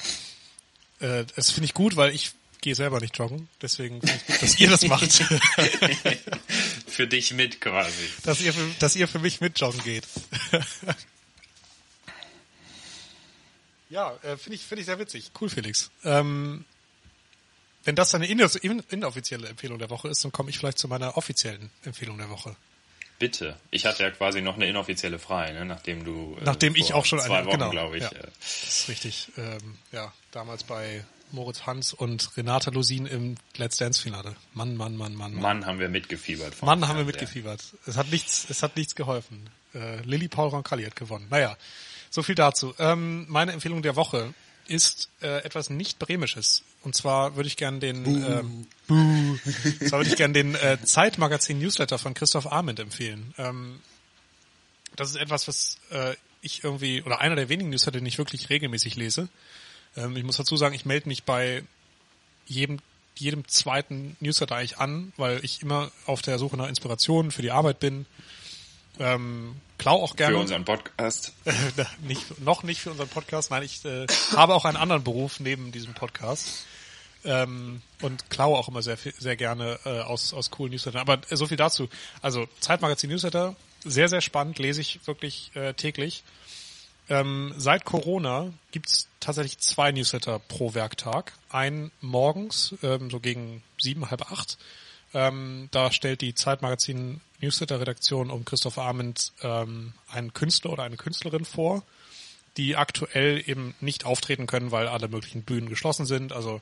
äh, 1.00 1.24
das 1.36 1.52
finde 1.52 1.66
ich 1.66 1.74
gut, 1.74 1.96
weil 1.96 2.14
ich 2.14 2.32
gehe 2.60 2.74
selber 2.74 3.00
nicht 3.00 3.16
joggen. 3.16 3.48
Deswegen 3.62 4.00
finde 4.00 4.16
ich 4.16 4.26
gut, 4.26 4.42
dass 4.42 4.60
ihr 4.60 4.68
das 4.68 4.86
macht. 4.86 5.12
Für 6.86 7.06
dich 7.06 7.32
mit 7.32 7.60
quasi. 7.60 8.10
dass, 8.24 8.40
ihr 8.40 8.52
für, 8.52 8.68
dass 8.80 8.96
ihr 8.96 9.06
für 9.06 9.20
mich 9.20 9.40
mit 9.40 9.58
joggen 9.60 9.80
geht. 9.84 10.04
ja, 13.88 14.16
äh, 14.22 14.36
finde 14.36 14.56
ich, 14.56 14.62
finde 14.62 14.80
ich 14.80 14.86
sehr 14.86 14.98
witzig. 14.98 15.30
Cool, 15.40 15.48
Felix. 15.48 15.92
Ähm, 16.02 16.64
wenn 17.84 17.96
das 17.96 18.14
eine 18.14 18.26
inoffizielle 18.26 19.48
Empfehlung 19.48 19.78
der 19.78 19.90
Woche 19.90 20.08
ist, 20.08 20.24
dann 20.24 20.32
komme 20.32 20.50
ich 20.50 20.58
vielleicht 20.58 20.78
zu 20.78 20.88
meiner 20.88 21.16
offiziellen 21.16 21.70
Empfehlung 21.84 22.18
der 22.18 22.28
Woche. 22.30 22.54
Bitte. 23.18 23.56
Ich 23.72 23.84
hatte 23.84 24.04
ja 24.04 24.10
quasi 24.10 24.40
noch 24.42 24.54
eine 24.54 24.68
inoffizielle 24.68 25.18
frei, 25.18 25.50
ne? 25.52 25.64
nachdem 25.64 26.04
du. 26.04 26.36
äh, 26.40 26.44
Nachdem 26.44 26.76
ich 26.76 26.92
auch 26.94 27.04
schon 27.04 27.18
zwei 27.18 27.38
eine- 27.38 27.46
Wochen, 27.46 27.58
genau, 27.58 27.70
glaube 27.70 27.96
ich. 27.96 28.04
ja. 28.04 28.10
äh, 28.10 28.28
Das 28.40 28.62
ist 28.62 28.88
richtig. 28.88 29.28
Ähm, 29.36 29.76
ja, 29.90 30.12
damals 30.30 30.62
bei 30.62 31.04
Moritz 31.32 31.62
Hans 31.66 31.92
und 31.92 32.36
Renata 32.36 32.70
Lusin 32.70 33.06
im 33.06 33.34
Let's 33.56 33.76
Dance 33.76 34.00
Finale. 34.00 34.36
Mann, 34.54 34.76
Mann, 34.76 34.96
Mann, 34.96 35.14
Mann, 35.14 35.32
Mann. 35.34 35.42
Mann, 35.42 35.66
haben 35.66 35.80
wir 35.80 35.88
mitgefiebert. 35.88 36.62
Mann, 36.62 36.86
haben 36.86 36.96
wir 36.96 37.04
mitgefiebert. 37.04 37.60
Es 37.86 37.96
hat 37.96 38.08
nichts, 38.10 38.46
es 38.48 38.62
hat 38.62 38.76
nichts 38.76 38.94
geholfen. 38.94 39.50
Äh, 39.74 40.00
Lilly 40.02 40.28
Paul 40.28 40.50
Roncalli 40.50 40.84
hat 40.84 40.94
gewonnen. 40.94 41.26
Naja, 41.28 41.56
so 42.10 42.22
viel 42.22 42.36
dazu. 42.36 42.72
Ähm, 42.78 43.26
meine 43.28 43.52
Empfehlung 43.52 43.82
der 43.82 43.96
Woche 43.96 44.32
ist 44.68 45.08
äh, 45.20 45.42
etwas 45.44 45.70
nicht 45.70 45.98
bremisches. 45.98 46.62
Und 46.82 46.94
zwar 46.94 47.36
würde 47.36 47.48
ich 47.48 47.56
gern 47.56 47.80
den, 47.80 48.04
ähm, 48.06 48.66
Buh. 48.86 49.36
Zwar 49.86 50.00
würde 50.00 50.10
ich 50.10 50.16
gern 50.16 50.32
den 50.32 50.54
äh, 50.54 50.78
Zeitmagazin 50.82 51.58
Newsletter 51.58 51.98
von 51.98 52.14
Christoph 52.14 52.50
Arment 52.50 52.78
empfehlen. 52.78 53.34
Ähm, 53.38 53.80
das 54.94 55.10
ist 55.10 55.16
etwas, 55.16 55.48
was 55.48 55.78
äh, 55.90 56.14
ich 56.40 56.64
irgendwie, 56.64 57.02
oder 57.02 57.20
einer 57.20 57.36
der 57.36 57.48
wenigen 57.48 57.70
Newsletter, 57.70 57.98
den 57.98 58.06
ich 58.06 58.18
wirklich 58.18 58.50
regelmäßig 58.50 58.96
lese. 58.96 59.28
Ähm, 59.96 60.16
ich 60.16 60.24
muss 60.24 60.36
dazu 60.36 60.56
sagen, 60.56 60.74
ich 60.74 60.84
melde 60.84 61.08
mich 61.08 61.24
bei 61.24 61.62
jedem, 62.46 62.78
jedem 63.16 63.46
zweiten 63.48 64.16
Newsletter 64.20 64.56
eigentlich 64.56 64.78
an, 64.78 65.12
weil 65.16 65.44
ich 65.44 65.62
immer 65.62 65.90
auf 66.06 66.22
der 66.22 66.38
Suche 66.38 66.56
nach 66.56 66.68
Inspirationen 66.68 67.30
für 67.30 67.42
die 67.42 67.50
Arbeit 67.50 67.80
bin. 67.80 68.06
Ähm, 68.98 69.56
klau 69.78 70.02
auch 70.02 70.16
gerne. 70.16 70.34
Für 70.34 70.40
unseren 70.40 70.64
Podcast. 70.64 71.32
nicht, 72.02 72.40
noch 72.40 72.62
nicht 72.62 72.80
für 72.80 72.90
unseren 72.90 73.08
Podcast. 73.08 73.50
Nein, 73.50 73.62
ich 73.62 73.84
äh, 73.84 74.06
habe 74.36 74.54
auch 74.54 74.64
einen 74.64 74.76
anderen 74.76 75.04
Beruf 75.04 75.40
neben 75.40 75.72
diesem 75.72 75.94
Podcast. 75.94 76.66
Ähm, 77.24 77.82
und 78.00 78.30
klaue 78.30 78.56
auch 78.56 78.68
immer 78.68 78.82
sehr, 78.82 78.96
sehr 78.96 79.36
gerne 79.36 79.78
äh, 79.84 80.00
aus, 80.00 80.32
aus 80.32 80.50
coolen 80.50 80.72
Newslettern. 80.72 81.00
Aber 81.00 81.20
äh, 81.30 81.36
so 81.36 81.46
viel 81.46 81.56
dazu. 81.56 81.88
Also 82.22 82.46
Zeitmagazin 82.60 83.10
Newsletter, 83.10 83.56
sehr, 83.84 84.08
sehr 84.08 84.20
spannend, 84.20 84.58
lese 84.58 84.80
ich 84.80 85.06
wirklich 85.06 85.50
äh, 85.54 85.74
täglich. 85.74 86.22
Ähm, 87.08 87.54
seit 87.56 87.84
Corona 87.84 88.52
gibt's 88.70 89.08
tatsächlich 89.18 89.58
zwei 89.58 89.92
Newsletter 89.92 90.38
pro 90.38 90.74
Werktag. 90.74 91.32
Einen 91.50 91.90
morgens, 92.00 92.74
ähm, 92.82 93.10
so 93.10 93.18
gegen 93.18 93.62
sieben, 93.78 94.10
halb 94.10 94.30
acht. 94.30 94.58
Ähm, 95.14 95.68
da 95.70 95.90
stellt 95.90 96.20
die 96.20 96.34
Zeitmagazin 96.34 97.20
Newsletter-Redaktion 97.40 98.30
um 98.30 98.44
Christoph 98.44 98.78
Arment 98.78 99.32
ähm, 99.42 99.94
einen 100.10 100.32
Künstler 100.32 100.72
oder 100.72 100.82
eine 100.82 100.96
Künstlerin 100.96 101.44
vor, 101.44 101.82
die 102.56 102.76
aktuell 102.76 103.42
eben 103.46 103.74
nicht 103.80 104.04
auftreten 104.04 104.46
können, 104.46 104.72
weil 104.72 104.88
alle 104.88 105.08
möglichen 105.08 105.42
Bühnen 105.42 105.68
geschlossen 105.68 106.06
sind. 106.06 106.32
Also 106.32 106.60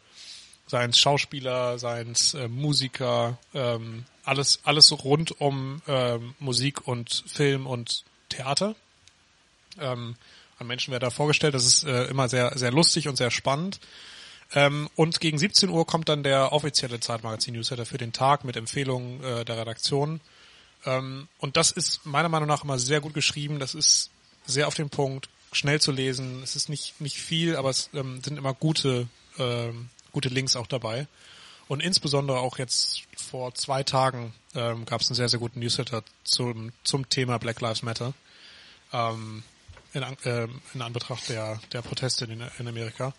seien 0.67 0.91
es 0.91 0.99
Schauspieler, 0.99 1.79
seien 1.79 2.13
es 2.13 2.35
äh, 2.35 2.49
Musiker, 2.49 3.39
ähm, 3.55 4.05
alles, 4.25 4.61
alles 4.65 4.93
rund 5.05 5.41
um 5.41 5.81
ähm, 5.87 6.35
Musik 6.39 6.87
und 6.87 7.25
Film 7.27 7.67
und 7.67 8.05
Theater. 8.29 8.75
Ähm, 9.81 10.17
an 10.59 10.67
Menschen 10.67 10.91
werden 10.91 11.03
da 11.03 11.11
vorgestellt. 11.11 11.55
Das 11.55 11.67
ist 11.67 11.85
äh, 11.85 12.05
immer 12.05 12.29
sehr, 12.29 12.57
sehr 12.57 12.73
lustig 12.73 13.09
und 13.09 13.17
sehr 13.17 13.31
spannend. 13.31 13.79
Ähm, 14.55 14.89
und 14.95 15.21
gegen 15.21 15.39
17 15.39 15.69
Uhr 15.71 15.87
kommt 15.87 16.09
dann 16.09 16.23
der 16.23 16.53
offizielle 16.53 17.01
Zeitmagazin-Newsletter 17.01 17.85
für 17.85 17.99
den 17.99 18.13
Tag 18.13 18.45
mit 18.45 18.57
Empfehlungen 18.57 19.23
äh, 19.23 19.45
der 19.45 19.59
Redaktion. 19.59 20.21
Ähm, 20.87 21.29
und 21.39 21.57
das 21.57 21.71
ist 21.71 22.07
meiner 22.07 22.29
Meinung 22.29 22.49
nach 22.49 22.65
immer 22.65 22.79
sehr 22.79 23.01
gut 23.01 23.15
geschrieben. 23.15 23.59
Das 23.59 23.75
ist 23.75 24.11
sehr 24.47 24.69
auf 24.69 24.75
den 24.75 24.89
Punkt, 24.89 25.29
schnell 25.53 25.81
zu 25.81 25.93
lesen. 25.93 26.43
Es 26.43 26.57
ist 26.57 26.69
nicht, 26.69 27.01
nicht 27.01 27.19
viel, 27.19 27.57
aber 27.57 27.71
es 27.71 27.91
ähm, 27.93 28.23
sind 28.23 28.39
immer 28.39 28.55
gute, 28.55 29.09
ähm, 29.39 29.91
gute 30.13 30.29
Links 30.29 30.57
auch 30.57 30.67
dabei. 30.67 31.07
Und 31.69 31.83
insbesondere 31.83 32.39
auch 32.39 32.59
jetzt 32.59 33.03
vor 33.17 33.53
zwei 33.55 33.83
Tagen 33.83 34.33
ähm, 34.55 34.87
gab 34.87 35.01
es 35.01 35.11
einen 35.11 35.17
sehr, 35.17 35.29
sehr 35.29 35.41
guten 35.41 35.59
Newsletter 35.59 36.05
zum, 36.23 36.73
zum 36.85 37.09
Thema 37.09 37.39
Black 37.39 37.61
Lives 37.61 37.83
Matter. 37.83 38.15
Ähm, 38.93 39.43
in, 39.93 40.05
ähm, 40.25 40.61
in 40.75 40.83
Anbetracht 40.83 41.29
der, 41.29 41.61
der 41.73 41.83
Proteste 41.83 42.27
in, 42.27 42.43
in 42.59 42.69
Amerika. 42.69 43.15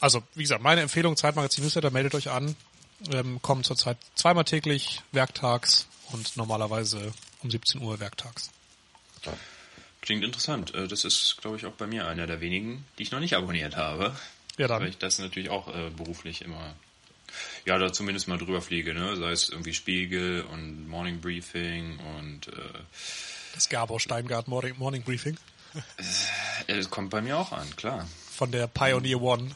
Also, 0.00 0.22
wie 0.34 0.42
gesagt, 0.42 0.62
meine 0.62 0.80
Empfehlung, 0.82 1.16
Zeitmagazin 1.16 1.64
Newsletter, 1.64 1.90
meldet 1.90 2.14
euch 2.14 2.30
an. 2.30 2.56
Ähm, 3.12 3.40
kommen 3.42 3.64
zurzeit 3.64 3.96
zweimal 4.14 4.44
täglich, 4.44 5.02
werktags 5.12 5.86
und 6.10 6.36
normalerweise 6.36 7.12
um 7.42 7.50
17 7.50 7.80
Uhr 7.80 8.00
werktags. 8.00 8.50
Klingt 10.00 10.24
interessant. 10.24 10.74
Äh, 10.74 10.88
Das 10.88 11.04
ist, 11.04 11.36
glaube 11.40 11.56
ich, 11.56 11.66
auch 11.66 11.72
bei 11.72 11.86
mir 11.86 12.06
einer 12.06 12.26
der 12.26 12.40
wenigen, 12.40 12.84
die 12.98 13.04
ich 13.04 13.10
noch 13.10 13.20
nicht 13.20 13.36
abonniert 13.36 13.76
habe. 13.76 14.16
Ja, 14.56 14.66
dann. 14.66 14.82
Weil 14.82 14.88
ich 14.88 14.98
das 14.98 15.18
natürlich 15.18 15.50
auch 15.50 15.68
äh, 15.68 15.90
beruflich 15.90 16.42
immer, 16.42 16.74
ja, 17.64 17.78
da 17.78 17.92
zumindest 17.92 18.26
mal 18.26 18.38
drüber 18.38 18.60
fliege, 18.62 18.94
ne? 18.94 19.16
Sei 19.16 19.30
es 19.30 19.48
irgendwie 19.48 19.74
Spiegel 19.74 20.42
und 20.42 20.88
Morning 20.88 21.20
Briefing 21.20 21.98
und 22.18 22.48
äh, 22.48 22.52
Das 23.54 23.68
Gabor 23.68 24.00
Steingart 24.00 24.48
Morning, 24.48 24.74
Morning 24.78 25.02
Briefing 25.02 25.36
es 26.66 26.90
kommt 26.90 27.10
bei 27.10 27.20
mir 27.20 27.36
auch 27.38 27.52
an, 27.52 27.74
klar. 27.76 28.06
von 28.32 28.50
der 28.50 28.66
Pioneer 28.66 29.20
One. 29.20 29.50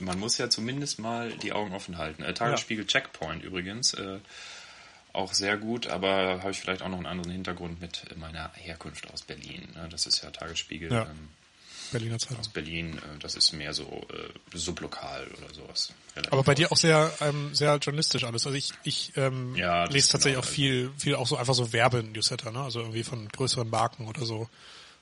Man 0.00 0.18
muss 0.18 0.38
ja 0.38 0.50
zumindest 0.50 0.98
mal 0.98 1.30
die 1.38 1.52
Augen 1.52 1.72
offen 1.72 1.98
halten. 1.98 2.22
Äh, 2.22 2.34
Tagesspiegel 2.34 2.86
Checkpoint 2.86 3.44
übrigens. 3.44 3.94
Äh, 3.94 4.18
auch 5.12 5.32
sehr 5.32 5.56
gut, 5.56 5.86
aber 5.86 6.40
habe 6.40 6.50
ich 6.50 6.58
vielleicht 6.58 6.82
auch 6.82 6.88
noch 6.88 6.96
einen 6.96 7.06
anderen 7.06 7.30
Hintergrund 7.30 7.80
mit 7.80 8.04
meiner 8.18 8.50
Herkunft 8.54 9.08
aus 9.12 9.22
Berlin. 9.22 9.68
Ne? 9.74 9.88
Das 9.88 10.06
ist 10.06 10.22
ja 10.24 10.30
Tagesspiegel 10.30 10.90
Ja. 10.90 11.02
ähm, 11.04 11.28
Berliner 11.92 12.18
Zeitung. 12.18 12.38
aus 12.40 12.48
Berlin. 12.48 12.98
Äh, 12.98 13.18
das 13.20 13.36
ist 13.36 13.52
mehr 13.52 13.72
so 13.72 13.84
äh, 14.12 14.56
sublokal 14.58 15.28
oder 15.38 15.54
sowas. 15.54 15.92
Relativ 16.16 16.32
Aber 16.32 16.42
bei 16.42 16.56
dir 16.56 16.72
auch 16.72 16.76
sehr, 16.76 17.12
ähm, 17.20 17.54
sehr 17.54 17.76
journalistisch 17.76 18.24
alles. 18.24 18.44
Also 18.46 18.58
ich, 18.58 18.72
ich 18.82 19.12
ähm, 19.16 19.54
Ja, 19.54 19.84
lese 19.84 20.08
tatsächlich 20.08 20.34
genau, 20.40 20.44
auch 20.48 20.50
viel, 20.52 20.90
viel 20.98 21.14
auch 21.14 21.28
so 21.28 21.36
einfach 21.36 21.54
so 21.54 21.72
Werbe-Newsletter, 21.72 22.50
ne? 22.50 22.62
Also 22.62 22.80
irgendwie 22.80 23.04
von 23.04 23.28
größeren 23.28 23.70
Marken 23.70 24.08
oder 24.08 24.24
so. 24.24 24.48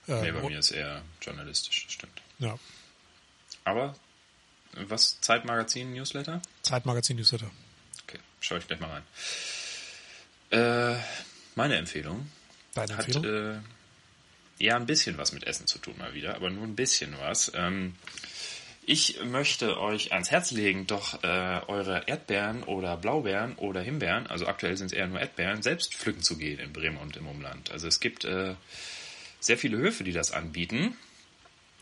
Ähm, 0.09 0.20
Nee, 0.20 0.33
bei 0.33 0.40
und- 0.40 0.50
mir 0.52 0.59
ist 0.59 0.72
eher 0.72 1.00
journalistisch, 1.22 1.85
das 1.87 1.94
stimmt. 1.94 2.20
ja, 2.38 2.59
Aber 3.64 3.85
äh, 3.87 3.92
was? 4.88 5.20
Zeitmagazin, 5.20 5.92
Newsletter? 5.92 6.40
Zeitmagazin-Newsletter. 6.62 7.50
Okay, 8.04 8.18
schaue 8.40 8.58
ich 8.58 8.66
gleich 8.66 8.80
mal 8.80 8.90
rein. 8.90 9.02
Äh, 10.50 10.98
meine 11.54 11.76
Empfehlung 11.76 12.30
Deine 12.74 12.96
hat 12.96 13.06
Empfehlung? 13.06 13.56
äh, 13.56 13.61
ja 14.58 14.76
ein 14.76 14.87
bisschen 14.87 15.18
was 15.18 15.32
mit 15.32 15.44
Essen 15.44 15.66
zu 15.66 15.78
tun 15.78 15.94
mal 15.98 16.14
wieder, 16.14 16.35
aber 16.37 16.50
nur 16.50 16.64
ein 16.64 16.76
bisschen 16.76 17.14
was. 17.18 17.52
Ähm, 17.54 17.94
ich 18.85 19.22
möchte 19.24 19.78
euch 19.78 20.12
ans 20.12 20.30
Herz 20.30 20.50
legen, 20.50 20.87
doch 20.87 21.22
äh, 21.22 21.61
eure 21.68 22.02
Erdbeeren 22.08 22.64
oder 22.64 22.96
Blaubeeren 22.96 23.54
oder 23.54 23.80
Himbeeren, 23.80 24.26
also 24.26 24.46
aktuell 24.46 24.76
sind 24.76 24.87
es 24.87 24.92
eher 24.92 25.06
nur 25.06 25.20
Erdbeeren, 25.20 25.62
selbst 25.62 25.94
pflücken 25.94 26.22
zu 26.22 26.37
gehen 26.37 26.58
in 26.58 26.72
Bremen 26.72 26.96
und 26.98 27.16
im 27.16 27.28
Umland. 27.28 27.70
Also 27.70 27.87
es 27.87 28.00
gibt 28.00 28.24
äh, 28.24 28.54
sehr 29.38 29.56
viele 29.56 29.76
Höfe, 29.76 30.02
die 30.04 30.12
das 30.12 30.32
anbieten. 30.32 30.96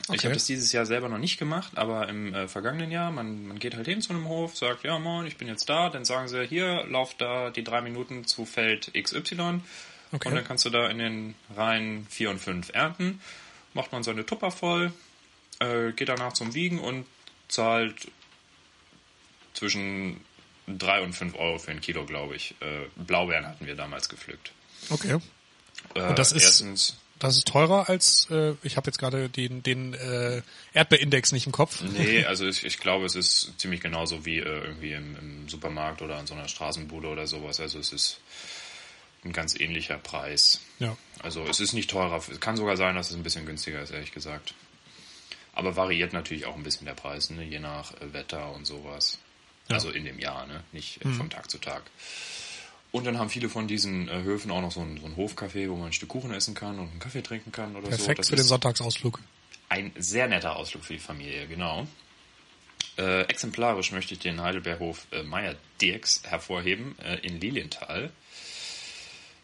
Ich 0.04 0.08
Okay. 0.08 0.22
habe 0.24 0.34
das 0.34 0.46
dieses 0.46 0.72
Jahr 0.72 0.86
selber 0.86 1.08
noch 1.08 1.18
nicht 1.18 1.38
gemacht, 1.38 1.72
aber 1.76 2.08
im 2.08 2.34
äh, 2.34 2.48
vergangenen 2.48 2.90
Jahr, 2.90 3.10
man, 3.12 3.46
man 3.46 3.58
geht 3.58 3.76
halt 3.76 3.86
hin 3.86 4.02
zu 4.02 4.12
einem 4.12 4.26
Hof, 4.28 4.56
sagt, 4.56 4.82
ja 4.84 4.98
moin, 4.98 5.26
ich 5.26 5.36
bin 5.36 5.46
jetzt 5.46 5.68
da, 5.68 5.88
dann 5.90 6.04
sagen 6.04 6.26
sie, 6.28 6.44
hier, 6.46 6.84
lauf 6.88 7.14
da 7.16 7.50
die 7.50 7.62
drei 7.62 7.80
Minuten 7.80 8.24
zu 8.26 8.44
Feld 8.44 8.90
XY 8.94 9.60
Okay. 10.12 10.28
und 10.28 10.34
dann 10.34 10.44
kannst 10.44 10.64
du 10.64 10.70
da 10.70 10.88
in 10.88 10.98
den 10.98 11.34
Reihen 11.54 12.04
4 12.10 12.30
und 12.30 12.40
5 12.40 12.70
ernten, 12.74 13.20
macht 13.74 13.92
man 13.92 14.02
seine 14.02 14.26
Tupper 14.26 14.50
voll, 14.50 14.92
äh, 15.60 15.92
geht 15.92 16.08
danach 16.08 16.32
zum 16.32 16.54
Wiegen 16.54 16.80
und 16.80 17.06
zahlt 17.46 18.08
zwischen 19.54 20.20
3 20.66 21.02
und 21.02 21.12
5 21.12 21.34
Euro 21.36 21.58
für 21.58 21.70
ein 21.70 21.80
Kilo, 21.80 22.04
glaube 22.06 22.34
ich. 22.36 22.54
Äh, 22.60 22.86
Blaubeeren 22.96 23.46
hatten 23.46 23.66
wir 23.66 23.74
damals 23.76 24.08
gepflückt. 24.08 24.52
Okay. 24.88 25.18
Äh, 25.94 26.00
Und 26.02 26.18
das 26.18 26.32
ist- 26.32 26.42
erstens, 26.42 26.98
Das 27.20 27.36
ist 27.36 27.46
teurer 27.46 27.88
als, 27.90 28.28
äh, 28.30 28.54
ich 28.62 28.78
habe 28.78 28.86
jetzt 28.86 28.98
gerade 28.98 29.28
den, 29.28 29.62
den 29.62 29.92
äh, 29.92 30.40
Erdbeerindex 30.72 31.32
nicht 31.32 31.44
im 31.44 31.52
Kopf. 31.52 31.82
Nee, 31.82 32.24
also 32.26 32.48
ich, 32.48 32.64
ich 32.64 32.78
glaube, 32.78 33.04
es 33.04 33.14
ist 33.14 33.52
ziemlich 33.58 33.82
genauso 33.82 34.24
wie 34.24 34.38
äh, 34.38 34.42
irgendwie 34.42 34.92
im, 34.92 35.16
im 35.16 35.48
Supermarkt 35.48 36.00
oder 36.00 36.16
an 36.16 36.26
so 36.26 36.32
einer 36.32 36.48
Straßenbude 36.48 37.08
oder 37.08 37.26
sowas. 37.26 37.60
Also 37.60 37.78
es 37.78 37.92
ist 37.92 38.20
ein 39.22 39.34
ganz 39.34 39.54
ähnlicher 39.58 39.98
Preis. 39.98 40.60
Ja. 40.78 40.96
Also 41.22 41.44
es 41.44 41.60
ist 41.60 41.74
nicht 41.74 41.90
teurer. 41.90 42.16
Es 42.16 42.40
kann 42.40 42.56
sogar 42.56 42.78
sein, 42.78 42.96
dass 42.96 43.10
es 43.10 43.16
ein 43.16 43.22
bisschen 43.22 43.44
günstiger 43.44 43.82
ist, 43.82 43.90
ehrlich 43.90 44.12
gesagt. 44.12 44.54
Aber 45.52 45.76
variiert 45.76 46.14
natürlich 46.14 46.46
auch 46.46 46.56
ein 46.56 46.62
bisschen 46.62 46.86
der 46.86 46.94
Preis, 46.94 47.28
ne? 47.28 47.44
je 47.44 47.58
nach 47.58 47.92
äh, 48.00 48.14
Wetter 48.14 48.50
und 48.54 48.66
sowas. 48.66 49.18
Ja. 49.68 49.74
Also 49.74 49.90
in 49.90 50.06
dem 50.06 50.18
Jahr, 50.18 50.46
ne? 50.46 50.64
nicht 50.72 51.04
äh, 51.04 51.08
von 51.10 51.28
Tag 51.28 51.50
zu 51.50 51.58
Tag. 51.58 51.82
Und 52.92 53.06
dann 53.06 53.18
haben 53.18 53.30
viele 53.30 53.48
von 53.48 53.68
diesen 53.68 54.08
äh, 54.08 54.22
Höfen 54.22 54.50
auch 54.50 54.60
noch 54.60 54.72
so 54.72 54.80
ein, 54.80 54.98
so 54.98 55.06
ein 55.06 55.16
Hofcafé, 55.16 55.68
wo 55.70 55.76
man 55.76 55.86
ein 55.86 55.92
Stück 55.92 56.08
Kuchen 56.08 56.32
essen 56.32 56.54
kann 56.54 56.78
und 56.78 56.90
einen 56.90 56.98
Kaffee 56.98 57.22
trinken 57.22 57.52
kann 57.52 57.76
oder 57.76 57.90
so. 57.90 57.96
Perfekt 57.96 58.26
für 58.26 58.36
den 58.36 58.44
Sonntagsausflug. 58.44 59.20
ein 59.68 59.92
sehr 59.96 60.26
netter 60.26 60.56
Ausflug 60.56 60.84
für 60.84 60.94
die 60.94 60.98
Familie, 60.98 61.46
genau. 61.46 61.86
Äh, 62.98 63.22
exemplarisch 63.22 63.92
möchte 63.92 64.14
ich 64.14 64.20
den 64.20 64.40
Heidelberghof 64.40 65.06
äh, 65.12 65.22
Meier 65.22 65.54
Dirks 65.80 66.22
hervorheben 66.24 66.98
äh, 66.98 67.18
in 67.20 67.40
Lilienthal. 67.40 68.10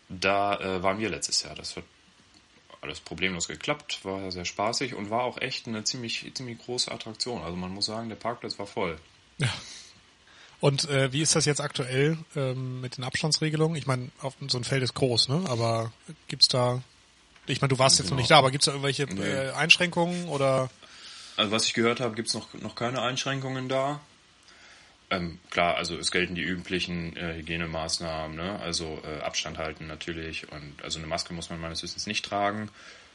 Da 0.09 0.59
äh, 0.61 0.83
waren 0.83 0.99
wir 0.99 1.09
letztes 1.09 1.43
Jahr. 1.43 1.55
Das 1.55 1.77
hat 1.77 1.85
alles 2.81 3.01
problemlos 3.01 3.49
geklappt, 3.49 4.05
war 4.05 4.31
sehr 4.31 4.45
spaßig 4.45 4.95
und 4.95 5.11
war 5.11 5.23
auch 5.23 5.39
echt 5.41 5.67
eine 5.67 5.85
ziemlich, 5.85 6.31
ziemlich 6.35 6.59
große 6.59 6.91
Attraktion. 6.91 7.43
Also 7.43 7.57
man 7.57 7.71
muss 7.71 7.87
sagen, 7.87 8.09
der 8.09 8.17
Parkplatz 8.17 8.59
war 8.59 8.67
voll. 8.67 8.99
Ja. 9.39 9.53
Und 10.67 10.91
äh, 10.91 11.13
wie 11.13 11.23
ist 11.23 11.37
das 11.37 11.45
jetzt 11.45 11.61
aktuell 11.61 12.19
ähm, 12.35 12.81
mit 12.81 12.97
den 12.97 13.05
Abstandsregelungen? 13.05 13.77
Ich 13.77 13.87
meine, 13.87 14.11
so 14.49 14.59
ein 14.59 14.65
Feld 14.65 14.83
ist 14.83 14.95
groß, 14.95 15.29
ne? 15.29 15.45
Aber 15.47 15.93
gibt's 16.27 16.49
da, 16.49 16.83
ich 17.47 17.61
meine, 17.61 17.69
du 17.69 17.79
warst 17.79 18.01
jetzt 18.01 18.07
noch 18.07 18.17
Genau. 18.17 18.21
nicht 18.23 18.31
da, 18.33 18.39
aber 18.39 18.51
gibt's 18.51 18.65
da 18.65 18.73
irgendwelche 18.73 19.05
äh, 19.05 19.53
Einschränkungen 19.53 20.27
oder? 20.27 20.69
Also 21.37 21.53
was 21.53 21.67
ich 21.67 21.75
gehört 21.75 22.01
habe, 22.01 22.17
gibt 22.17 22.27
es 22.27 22.35
noch, 22.35 22.53
noch 22.55 22.75
keine 22.75 23.01
Einschränkungen 23.01 23.69
da. 23.69 24.01
Ähm, 25.09 25.39
klar, 25.51 25.77
also 25.77 25.97
es 25.99 26.11
gelten 26.11 26.35
die 26.35 26.43
üblichen 26.43 27.17
äh, 27.17 27.35
Hygienemaßnahmen, 27.37 28.37
ne? 28.37 28.59
also 28.59 29.01
äh, 29.05 29.23
Abstand 29.23 29.59
halten 29.59 29.87
natürlich 29.87 30.51
und 30.51 30.83
also 30.83 30.99
eine 30.99 31.07
Maske 31.07 31.33
muss 31.33 31.49
man 31.49 31.61
meines 31.61 31.85
Wissens 31.85 32.09
nicht 32.09 32.25
tragen. 32.25 32.71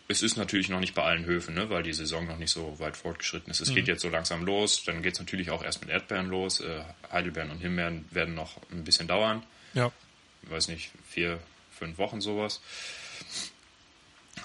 Es 0.08 0.22
ist 0.22 0.36
natürlich 0.36 0.68
noch 0.68 0.82
nicht 0.82 0.94
bei 0.94 1.04
allen 1.04 1.26
Höfen, 1.26 1.56
ne? 1.56 1.70
weil 1.70 1.84
die 1.84 1.94
Saison 1.94 2.28
noch 2.28 2.38
nicht 2.38 2.52
so 2.52 2.78
weit 2.80 2.98
fortgeschritten 2.98 3.50
ist. 3.50 3.62
Es 3.62 3.74
geht 3.74 3.88
jetzt 3.88 4.02
so 4.02 4.10
langsam 4.10 4.44
los, 4.44 4.84
dann 4.84 5.02
geht 5.02 5.14
es 5.14 5.20
natürlich 5.20 5.52
auch 5.52 5.64
erst 5.64 5.82
mit 5.82 5.90
Erdbeeren 5.90 6.28
los. 6.28 6.60
Äh, 6.60 6.82
Heidelbeeren 7.12 7.50
und 7.50 7.60
Himbeeren 7.60 8.06
werden 8.12 8.36
noch 8.36 8.58
ein 8.72 8.84
bisschen 8.84 9.08
dauern. 9.08 9.44
Ja. 9.74 9.92
Ich 10.44 10.52
weiß 10.52 10.68
nicht, 10.68 10.92
vier, 11.08 11.40
fünf 11.72 11.98
Wochen 11.98 12.20
sowas. 12.20 12.62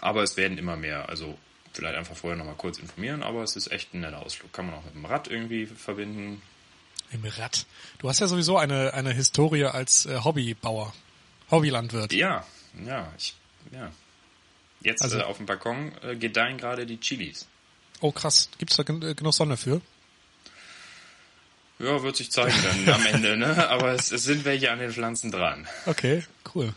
Aber 0.01 0.23
es 0.23 0.37
werden 0.37 0.59
immer 0.59 0.77
mehr. 0.77 1.09
Also 1.09 1.37
vielleicht 1.73 1.97
einfach 1.97 2.17
vorher 2.17 2.37
nochmal 2.37 2.55
kurz 2.57 2.79
informieren, 2.79 3.23
aber 3.23 3.43
es 3.43 3.57
ist 3.57 3.71
echt 3.71 3.95
ein 3.95 4.01
netter 4.01 4.21
Ausflug. 4.21 4.53
Kann 4.53 4.67
man 4.67 4.75
auch 4.77 4.85
mit 4.85 4.95
dem 4.95 5.05
Rad 5.05 5.29
irgendwie 5.29 5.67
verbinden. 5.67 6.43
Im 7.13 7.25
Rad. 7.25 7.67
Du 7.99 8.09
hast 8.09 8.21
ja 8.21 8.27
sowieso 8.27 8.57
eine, 8.57 8.95
eine 8.95 9.13
Historie 9.13 9.65
als 9.65 10.07
äh, 10.07 10.21
Hobbybauer, 10.25 10.93
Hobbylandwirt. 11.51 12.13
Ja, 12.13 12.45
ja, 12.85 13.13
ich, 13.17 13.35
ja. 13.73 13.91
Jetzt 14.83 15.03
Also- 15.03 15.19
äh, 15.19 15.23
auf 15.23 15.37
dem 15.39 15.47
Balkon 15.47 15.93
äh, 16.03 16.17
gedeihen 16.17 16.59
gerade 16.59 16.87
die 16.87 16.99
Chilis. 17.01 17.47
Oh 18.01 18.13
krass, 18.13 18.51
gibt's 18.59 18.77
da 18.77 18.83
gen 18.83 19.03
äh, 19.03 19.15
genug 19.15 19.33
Sonne 19.35 19.57
für? 19.57 19.81
Ja, 21.79 22.03
wird 22.03 22.17
sich 22.17 22.31
zeigen 22.31 22.55
dann 22.85 22.95
am 22.95 23.07
Ende, 23.15 23.37
ne? 23.37 23.69
Aber 23.69 23.93
es, 23.93 24.11
es 24.11 24.25
sind 24.25 24.45
welche 24.45 24.71
an 24.71 24.79
den 24.79 24.91
Pflanzen 24.93 25.31
dran. 25.31 25.67
Okay, 25.87 26.25
cool. 26.55 26.73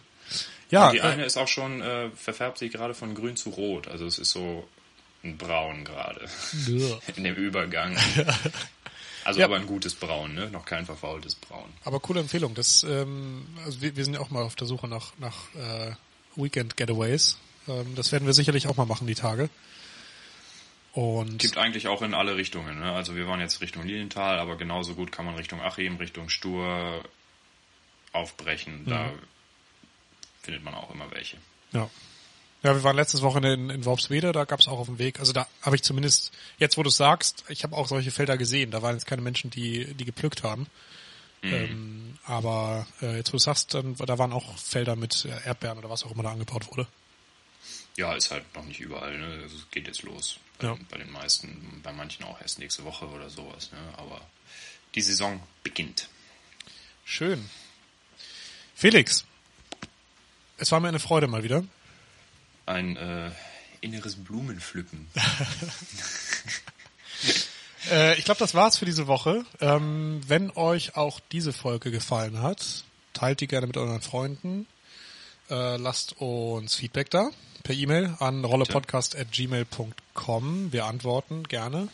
Ja, 0.71 0.91
die 0.91 0.97
äh, 0.97 1.01
eine 1.01 1.25
ist 1.25 1.37
auch 1.37 1.47
schon, 1.47 1.81
äh, 1.81 2.09
verfärbt 2.11 2.57
sich 2.57 2.71
gerade 2.71 2.93
von 2.93 3.15
grün 3.15 3.35
zu 3.37 3.49
rot. 3.49 3.87
Also 3.87 4.05
es 4.05 4.19
ist 4.19 4.31
so 4.31 4.67
ein 5.23 5.37
Braun 5.37 5.83
gerade. 5.85 6.27
ja. 6.67 6.99
In 7.15 7.23
dem 7.23 7.35
Übergang. 7.35 7.97
Also 9.25 9.41
Ja. 9.41 9.47
aber 9.47 9.57
ein 9.57 9.67
gutes 9.67 9.95
Braun, 9.95 10.33
ne? 10.33 10.49
Noch 10.49 10.65
kein 10.65 10.85
verfaultes 10.85 11.35
Braun. 11.35 11.69
aber 11.83 11.99
coole 11.99 12.21
Empfehlung. 12.21 12.55
Das, 12.55 12.83
ähm, 12.83 13.45
also 13.65 13.81
wir, 13.81 13.95
wir 13.97 14.05
sind 14.05 14.13
ja 14.13 14.21
auch 14.21 14.29
mal 14.29 14.41
auf 14.43 14.55
der 14.55 14.65
Suche 14.65 14.87
nach, 14.87 15.11
nach 15.19 15.35
äh, 15.55 15.91
Weekend 16.37 16.77
Getaways. 16.77 17.37
Ähm, 17.69 17.95
das 17.95 18.11
werden 18.11 18.25
wir 18.25 18.33
sicherlich 18.33 18.67
auch 18.67 18.75
mal 18.75 18.85
machen, 18.85 19.07
die 19.07 19.15
Tage. 19.15 19.49
Und 20.93 21.37
Gibt 21.37 21.57
eigentlich 21.57 21.87
auch 21.87 22.01
in 22.01 22.13
alle 22.13 22.35
Richtungen. 22.35 22.79
Ne? 22.79 22.91
Also 22.91 23.15
wir 23.15 23.27
waren 23.27 23.39
jetzt 23.39 23.61
Richtung 23.61 23.85
Lilienthal, 23.85 24.39
aber 24.39 24.57
genauso 24.57 24.95
gut 24.95 25.11
kann 25.11 25.25
man 25.25 25.35
Richtung 25.35 25.61
Achim, 25.61 25.97
Richtung 25.97 26.29
Stur 26.29 27.03
aufbrechen. 28.11 28.85
Da 28.87 29.11
findet 30.41 30.63
man 30.63 30.73
auch 30.73 30.93
immer 30.93 31.11
welche. 31.11 31.37
Ja. 31.71 31.89
Ja, 32.61 32.75
wir 32.75 32.83
waren 32.83 32.97
letztes 32.97 33.21
Wochenende 33.21 33.53
in, 33.53 33.69
in 33.69 33.85
Worpswede, 33.85 34.33
da 34.33 34.43
gab 34.43 34.59
es 34.59 34.67
auch 34.67 34.79
auf 34.79 34.87
dem 34.87 34.99
Weg, 34.99 35.21
also 35.21 35.31
da 35.31 35.47
habe 35.61 35.77
ich 35.77 35.81
zumindest, 35.81 36.33
jetzt 36.57 36.77
wo 36.77 36.83
du 36.83 36.89
es 36.89 36.97
sagst, 36.97 37.45
ich 37.47 37.63
habe 37.63 37.73
auch 37.73 37.87
solche 37.87 38.11
Felder 38.11 38.37
gesehen, 38.37 38.69
da 38.69 38.81
waren 38.81 38.95
jetzt 38.95 39.05
keine 39.05 39.21
Menschen, 39.21 39.49
die, 39.49 39.93
die 39.93 40.03
gepflückt 40.03 40.43
haben. 40.43 40.67
Ähm, 41.41 42.17
aber 42.25 42.85
äh, 43.01 43.15
jetzt 43.15 43.29
wo 43.29 43.37
du 43.37 43.41
sagst, 43.41 43.73
dann, 43.73 43.95
da 43.95 44.17
waren 44.17 44.33
auch 44.33 44.57
Felder 44.57 44.97
mit 44.97 45.25
Erdbeeren 45.45 45.77
oder 45.77 45.89
was 45.89 46.03
auch 46.03 46.11
immer 46.11 46.23
da 46.23 46.31
angebaut 46.31 46.69
wurde. 46.69 46.85
Ja, 47.99 48.13
ist 48.13 48.31
halt 48.31 48.45
noch 48.55 48.63
nicht 48.63 48.79
überall. 48.79 49.17
Ne? 49.17 49.41
Also 49.43 49.57
es 49.57 49.69
geht 49.71 49.85
jetzt 49.87 50.03
los. 50.03 50.39
Bei, 50.57 50.67
Ja. 50.67 50.75
den, 50.75 50.85
bei 50.87 50.97
den 50.97 51.11
meisten, 51.11 51.81
bei 51.83 51.91
manchen 51.91 52.23
auch 52.23 52.39
erst 52.41 52.57
nächste 52.59 52.85
Woche 52.85 53.05
oder 53.07 53.29
sowas. 53.29 53.71
Ne? 53.73 53.77
Aber 53.97 54.21
die 54.95 55.01
Saison 55.01 55.43
beginnt. 55.63 56.07
Schön. 57.03 57.49
Felix, 58.75 59.25
es 60.57 60.71
war 60.71 60.79
mir 60.79 60.87
eine 60.87 60.99
Freude 60.99 61.27
mal 61.27 61.43
wieder. 61.43 61.65
Ein 62.65 62.95
äh, 62.95 63.31
inneres 63.81 64.15
Blumenpflücken. 64.15 65.07
Äh, 67.89 68.17
ich 68.19 68.25
glaube, 68.25 68.39
das 68.39 68.53
war's 68.53 68.77
für 68.77 68.85
diese 68.85 69.07
Woche. 69.07 69.45
Ähm, 69.61 70.21
wenn 70.27 70.51
euch 70.51 70.95
auch 70.97 71.21
diese 71.31 71.53
Folge 71.53 71.91
gefallen 71.91 72.41
hat, 72.41 72.83
teilt 73.13 73.39
die 73.39 73.47
gerne 73.47 73.67
mit 73.67 73.77
euren 73.77 74.01
Freunden. 74.01 74.67
Äh, 75.49 75.77
lasst 75.77 76.17
uns 76.19 76.75
Feedback 76.75 77.09
da 77.09 77.31
per 77.63 77.73
E-Mail 77.75 78.15
an 78.19 78.45
rollepodcast.gmail.com. 78.45 80.71
Wir 80.71 80.85
antworten 80.85 81.43
gerne. 81.43 81.89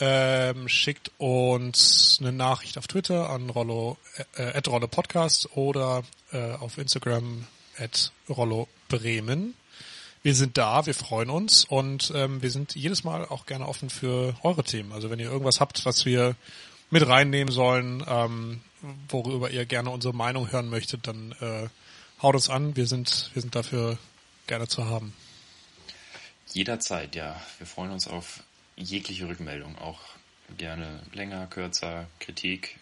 Ähm, 0.00 0.68
schickt 0.68 1.12
uns 1.18 2.18
eine 2.20 2.32
Nachricht 2.32 2.76
auf 2.78 2.88
Twitter 2.88 3.30
an 3.30 3.48
Rollo, 3.50 3.96
äh, 4.36 4.56
at 4.56 4.66
Rollo 4.68 4.88
Podcast 4.88 5.56
oder 5.56 6.02
äh, 6.32 6.54
auf 6.54 6.78
Instagram 6.78 7.46
at 7.78 8.10
Rollo 8.28 8.66
Bremen. 8.88 9.54
Wir 10.22 10.34
sind 10.34 10.58
da, 10.58 10.86
wir 10.86 10.94
freuen 10.94 11.30
uns 11.30 11.64
und 11.64 12.12
ähm, 12.14 12.42
wir 12.42 12.50
sind 12.50 12.74
jedes 12.74 13.04
Mal 13.04 13.24
auch 13.26 13.46
gerne 13.46 13.68
offen 13.68 13.88
für 13.90 14.34
eure 14.42 14.64
Themen. 14.64 14.90
Also 14.92 15.10
wenn 15.10 15.20
ihr 15.20 15.30
irgendwas 15.30 15.60
habt, 15.60 15.84
was 15.84 16.06
wir 16.06 16.34
mit 16.90 17.06
reinnehmen 17.06 17.52
sollen, 17.52 18.02
ähm, 18.08 18.62
worüber 19.08 19.50
ihr 19.50 19.66
gerne 19.66 19.90
unsere 19.90 20.14
Meinung 20.14 20.50
hören 20.50 20.70
möchtet, 20.70 21.06
dann 21.06 21.32
äh, 21.40 21.68
haut 22.24 22.34
uns 22.34 22.50
an. 22.50 22.74
Wir 22.74 22.86
sind, 22.86 23.30
wir 23.34 23.42
sind 23.42 23.54
dafür 23.54 23.98
gerne 24.46 24.66
zu 24.66 24.86
haben. 24.86 25.12
Jederzeit, 26.52 27.14
ja. 27.14 27.40
Wir 27.58 27.66
freuen 27.66 27.92
uns 27.92 28.08
auf 28.08 28.42
jegliche 28.76 29.28
Rückmeldung. 29.28 29.78
Auch 29.78 30.00
gerne 30.56 31.00
länger, 31.12 31.46
kürzer, 31.46 32.06
Kritik, 32.20 32.78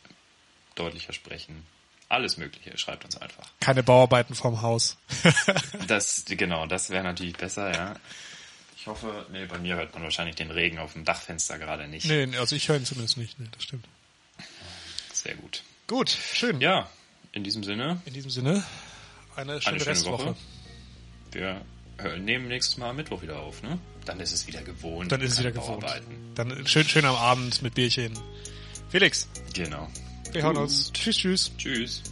deutlicher 0.74 1.12
sprechen. 1.12 1.66
Alles 2.08 2.36
Mögliche. 2.36 2.76
Schreibt 2.78 3.04
uns 3.04 3.16
einfach. 3.16 3.48
Keine 3.60 3.82
Bauarbeiten 3.82 4.34
vorm 4.34 4.62
Haus. 4.62 4.96
Das, 5.88 6.24
genau, 6.26 6.66
das 6.66 6.90
wäre 6.90 7.02
natürlich 7.02 7.36
besser, 7.36 7.74
ja. 7.74 7.96
Ich 8.76 8.86
hoffe, 8.86 9.26
nee, 9.32 9.44
bei 9.46 9.58
mir 9.58 9.76
hört 9.76 9.92
man 9.94 10.02
wahrscheinlich 10.02 10.36
den 10.36 10.50
Regen 10.50 10.78
auf 10.78 10.92
dem 10.92 11.04
Dachfenster 11.04 11.58
gerade 11.58 11.86
nicht. 11.88 12.06
nee, 12.06 12.36
also 12.36 12.56
ich 12.56 12.68
höre 12.68 12.76
ihn 12.76 12.84
zumindest 12.84 13.16
nicht. 13.18 13.38
Nee, 13.38 13.48
das 13.52 13.64
stimmt. 13.64 13.86
Sehr 15.12 15.34
gut. 15.34 15.62
Gut, 15.86 16.08
schön. 16.10 16.60
Ja, 16.60 16.88
in 17.32 17.44
diesem 17.44 17.64
Sinne, 17.64 18.00
In 18.04 18.14
diesem 18.14 18.30
Sinne, 18.30 18.64
eine 19.36 19.60
schöne, 19.60 19.72
eine 19.74 19.80
schöne 19.80 19.90
Restwoche. 19.90 20.26
Woche. 20.26 20.36
Wir 21.32 21.60
nehmen 22.18 22.48
nächstes 22.48 22.76
Mal 22.78 22.92
Mittwoch 22.92 23.22
wieder 23.22 23.38
auf, 23.40 23.62
ne? 23.62 23.78
Dann 24.04 24.18
ist 24.20 24.32
es 24.32 24.46
wieder 24.46 24.62
gewohnt. 24.62 25.12
Dann 25.12 25.20
ist 25.20 25.34
es 25.34 25.38
wieder 25.40 25.52
gewohnt. 25.52 25.80
Bauarbeiten. 25.80 26.16
Dann 26.34 26.66
schön, 26.66 26.84
schön 26.84 27.04
am 27.04 27.14
Abend 27.14 27.62
mit 27.62 27.74
Bierchen. 27.74 28.12
Felix, 28.88 29.28
Genau. 29.54 29.88
wir 30.32 30.42
hören 30.42 30.56
uns. 30.56 30.92
Tschüss, 30.92 31.16
tschüss. 31.16 31.52
Tschüss. 31.56 32.02